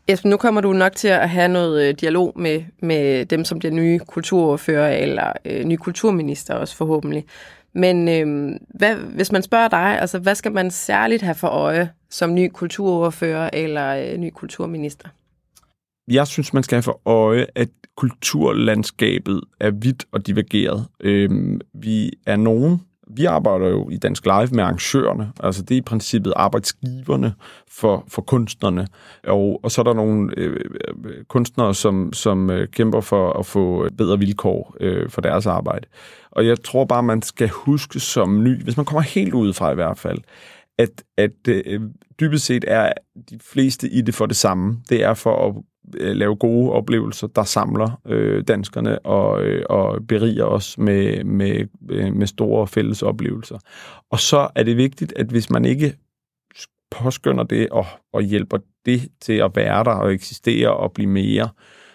Esben, 0.08 0.30
nu 0.30 0.36
kommer 0.36 0.60
du 0.60 0.72
nok 0.72 0.96
til 0.96 1.08
at 1.08 1.30
have 1.30 1.48
noget 1.48 1.88
øh, 1.88 1.94
dialog 1.94 2.32
med, 2.36 2.62
med 2.82 3.26
dem, 3.26 3.44
som 3.44 3.58
bliver 3.58 3.72
nye 3.74 3.98
kulturordfører 3.98 4.96
eller 4.96 5.32
øh, 5.44 5.64
nye 5.64 5.76
kulturminister 5.76 6.54
også 6.54 6.76
forhåbentlig. 6.76 7.24
Men 7.72 8.08
øh, 8.08 8.56
hvad, 8.68 8.94
hvis 8.96 9.32
man 9.32 9.42
spørger 9.42 9.68
dig, 9.68 10.00
altså 10.00 10.18
hvad 10.18 10.34
skal 10.34 10.52
man 10.52 10.70
særligt 10.70 11.22
have 11.22 11.34
for 11.34 11.48
øje 11.48 11.90
som 12.10 12.34
ny 12.34 12.50
kulturordfører 12.52 13.50
eller 13.52 14.12
øh, 14.12 14.18
ny 14.18 14.30
kulturminister? 14.30 15.08
Jeg 16.08 16.26
synes, 16.26 16.52
man 16.52 16.62
skal 16.62 16.76
have 16.76 16.82
for 16.82 17.00
øje, 17.04 17.46
at 17.54 17.68
kulturlandskabet 17.96 19.40
er 19.60 19.70
vidt 19.70 20.04
og 20.12 20.26
divergeret. 20.26 20.86
Øhm, 21.00 21.60
vi 21.74 22.12
er 22.26 22.36
nogen, 22.36 22.80
vi 23.16 23.24
arbejder 23.24 23.68
jo 23.68 23.90
i 23.90 23.96
Dansk 23.96 24.24
Live 24.24 24.48
med 24.52 24.64
arrangørerne, 24.64 25.32
altså 25.40 25.62
det 25.62 25.74
er 25.74 25.78
i 25.78 25.82
princippet 25.82 26.32
arbejdsgiverne 26.36 27.34
for, 27.70 28.04
for 28.08 28.22
kunstnerne, 28.22 28.86
og, 29.26 29.60
og 29.62 29.70
så 29.70 29.80
er 29.80 29.82
der 29.82 29.94
nogle 29.94 30.34
øh, 30.36 30.56
øh 31.04 31.24
kunstnere, 31.28 31.74
som, 31.74 32.12
som 32.12 32.50
øh, 32.50 32.68
kæmper 32.68 33.00
for 33.00 33.32
at 33.32 33.46
få 33.46 33.84
øh, 33.84 33.90
bedre 33.90 34.18
vilkår 34.18 34.76
øh, 34.80 35.10
for 35.10 35.20
deres 35.20 35.46
arbejde. 35.46 35.86
Og 36.30 36.46
jeg 36.46 36.62
tror 36.62 36.84
bare, 36.84 37.02
man 37.02 37.22
skal 37.22 37.48
huske 37.48 38.00
som 38.00 38.42
ny, 38.42 38.62
hvis 38.62 38.76
man 38.76 38.86
kommer 38.86 39.02
helt 39.02 39.34
udefra 39.34 39.72
i 39.72 39.74
hvert 39.74 39.98
fald, 39.98 40.18
at, 40.80 41.02
at 41.16 41.48
øh, 41.48 41.80
dybest 42.20 42.44
set 42.44 42.64
er 42.68 42.92
de 43.30 43.38
fleste 43.42 43.88
i 43.88 44.00
det 44.00 44.14
for 44.14 44.26
det 44.26 44.36
samme. 44.36 44.82
Det 44.88 45.02
er 45.02 45.14
for 45.14 45.48
at 45.48 45.54
øh, 46.00 46.16
lave 46.16 46.36
gode 46.36 46.72
oplevelser, 46.72 47.26
der 47.26 47.44
samler 47.44 48.00
øh, 48.06 48.44
danskerne 48.48 48.98
og, 48.98 49.42
øh, 49.42 49.64
og 49.70 50.06
beriger 50.08 50.44
os 50.44 50.78
med, 50.78 51.24
med, 51.24 51.66
øh, 51.90 52.14
med 52.14 52.26
store 52.26 52.66
fælles 52.66 53.02
oplevelser. 53.02 53.58
Og 54.10 54.20
så 54.20 54.48
er 54.54 54.62
det 54.62 54.76
vigtigt, 54.76 55.12
at 55.16 55.26
hvis 55.26 55.50
man 55.50 55.64
ikke 55.64 55.96
påskynder 56.90 57.44
det 57.44 57.68
og, 57.68 57.86
og 58.12 58.22
hjælper 58.22 58.58
det 58.86 59.08
til 59.20 59.32
at 59.32 59.50
være 59.54 59.84
der 59.84 59.90
og 59.90 60.12
eksistere 60.12 60.76
og 60.76 60.92
blive 60.92 61.08
mere, 61.08 61.48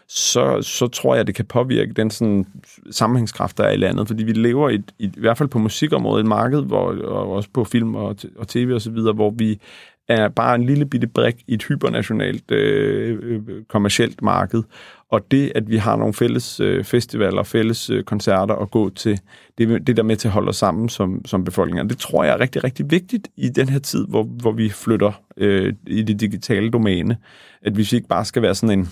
så, 0.07 0.61
så 0.61 0.87
tror 0.87 1.15
jeg, 1.15 1.27
det 1.27 1.35
kan 1.35 1.45
påvirke 1.45 1.93
den 1.93 2.11
sådan, 2.11 2.45
sammenhængskraft, 2.91 3.57
der 3.57 3.63
er 3.63 3.71
i 3.71 3.77
landet. 3.77 4.07
Fordi 4.07 4.23
vi 4.23 4.31
lever 4.31 4.69
i, 4.69 4.75
i, 4.99 5.05
i 5.05 5.19
hvert 5.19 5.37
fald 5.37 5.49
på 5.49 5.59
musikområdet 5.59 6.23
et 6.23 6.29
marked, 6.29 6.61
hvor, 6.61 7.01
og 7.03 7.31
også 7.31 7.49
på 7.53 7.63
film 7.63 7.95
og, 7.95 8.15
og 8.37 8.47
tv 8.47 8.71
og 8.73 8.81
så 8.81 8.91
videre, 8.91 9.13
hvor 9.13 9.29
vi 9.29 9.59
er 10.07 10.29
bare 10.29 10.55
en 10.55 10.65
lille 10.65 10.85
bitte 10.85 11.07
brik 11.07 11.35
i 11.47 11.53
et 11.53 11.63
hypernationalt 11.63 12.51
øh, 12.51 13.19
øh, 13.21 13.41
øh 13.47 13.63
kommercielt 13.69 14.21
marked. 14.21 14.63
Og 15.09 15.31
det, 15.31 15.51
at 15.55 15.69
vi 15.69 15.77
har 15.77 15.95
nogle 15.95 16.13
fælles 16.13 16.59
øh, 16.59 16.83
festivaler 16.83 17.37
og 17.37 17.47
fælles 17.47 17.89
øh, 17.89 18.03
koncerter 18.03 18.55
at 18.55 18.71
gå 18.71 18.89
til, 18.89 19.19
det, 19.57 19.87
det 19.87 19.97
der 19.97 20.03
med 20.03 20.15
til 20.15 20.27
at 20.27 20.31
holde 20.31 20.49
os 20.49 20.55
sammen 20.55 20.89
som, 20.89 21.25
som 21.25 21.43
befolkning. 21.43 21.89
det 21.89 21.97
tror 21.97 22.23
jeg 22.23 22.33
er 22.33 22.39
rigtig, 22.39 22.63
rigtig 22.63 22.91
vigtigt 22.91 23.27
i 23.37 23.49
den 23.49 23.69
her 23.69 23.79
tid, 23.79 24.07
hvor, 24.07 24.23
hvor 24.23 24.51
vi 24.51 24.69
flytter 24.69 25.21
øh, 25.37 25.73
i 25.87 26.01
det 26.01 26.19
digitale 26.19 26.71
domæne. 26.71 27.17
At 27.61 27.73
hvis 27.73 27.91
vi 27.91 27.97
ikke 27.97 28.07
bare 28.07 28.25
skal 28.25 28.41
være 28.41 28.55
sådan 28.55 28.79
en 28.79 28.89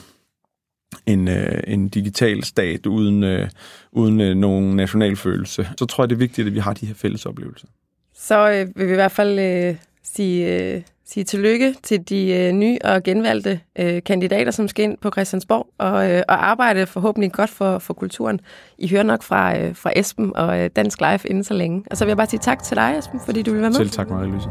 en, 1.06 1.28
øh, 1.28 1.60
en 1.68 1.90
digital 1.90 2.44
stat 2.44 2.86
uden, 2.86 3.24
øh, 3.24 3.50
uden 3.92 4.22
øh, 4.22 4.36
nogen 4.36 4.76
national 4.76 5.16
følelse, 5.16 5.68
så 5.78 5.86
tror 5.86 6.04
jeg, 6.04 6.10
det 6.10 6.16
er 6.16 6.20
vigtigt, 6.20 6.48
at 6.48 6.54
vi 6.54 6.60
har 6.60 6.74
de 6.74 6.86
her 6.86 6.94
fælles 6.94 7.26
oplevelser. 7.26 7.68
Så 8.16 8.52
øh, 8.52 8.68
vil 8.76 8.88
vi 8.88 8.92
i 8.92 8.96
hvert 8.96 9.12
fald 9.12 9.40
øh, 9.40 9.76
sige, 10.04 10.64
øh, 10.76 10.82
sige 11.06 11.24
tillykke 11.24 11.76
til 11.84 12.10
de 12.10 12.32
øh, 12.32 12.52
nye 12.52 12.78
og 12.84 13.04
genvalgte 13.04 13.60
øh, 13.80 14.04
kandidater, 14.04 14.52
som 14.52 14.68
skal 14.68 14.84
ind 14.84 14.98
på 14.98 15.12
Christiansborg 15.12 15.68
og, 15.78 16.12
øh, 16.12 16.24
og 16.28 16.50
arbejde 16.50 16.86
forhåbentlig 16.86 17.32
godt 17.32 17.50
for, 17.50 17.80
for 17.80 17.94
kulturen. 17.94 18.40
I 18.78 18.88
hører 18.90 19.04
nok 19.04 19.24
fra, 19.24 19.60
øh, 19.60 19.76
fra 19.76 19.92
Esben 19.96 20.36
og 20.36 20.60
øh, 20.60 20.70
Dansk 20.76 21.02
Live 21.02 21.20
inden 21.26 21.44
så 21.44 21.54
længe. 21.54 21.84
Og 21.92 21.98
så 21.98 22.06
vil 22.06 22.10
jeg 22.10 22.18
bare 22.18 22.28
sige 22.28 22.40
tak 22.40 22.64
til 22.64 22.78
dig, 22.78 22.96
Esben, 23.00 23.20
fordi 23.26 23.42
du 23.42 23.52
vil 23.52 23.62
være 23.62 23.70
med. 23.70 23.78
Selv 23.78 23.90
tak, 23.90 24.08
Marie-Louise. 24.08 24.50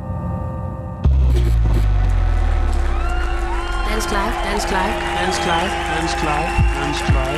Dansk 3.93 4.11
Live, 4.11 4.35
Dansk 4.51 4.69
Live, 4.71 5.12
Dansk 5.33 5.47
Live, 5.47 5.73
Dansk 5.97 6.23
Live, 6.23 6.51
Dansk 6.79 7.09
Live. 7.09 7.32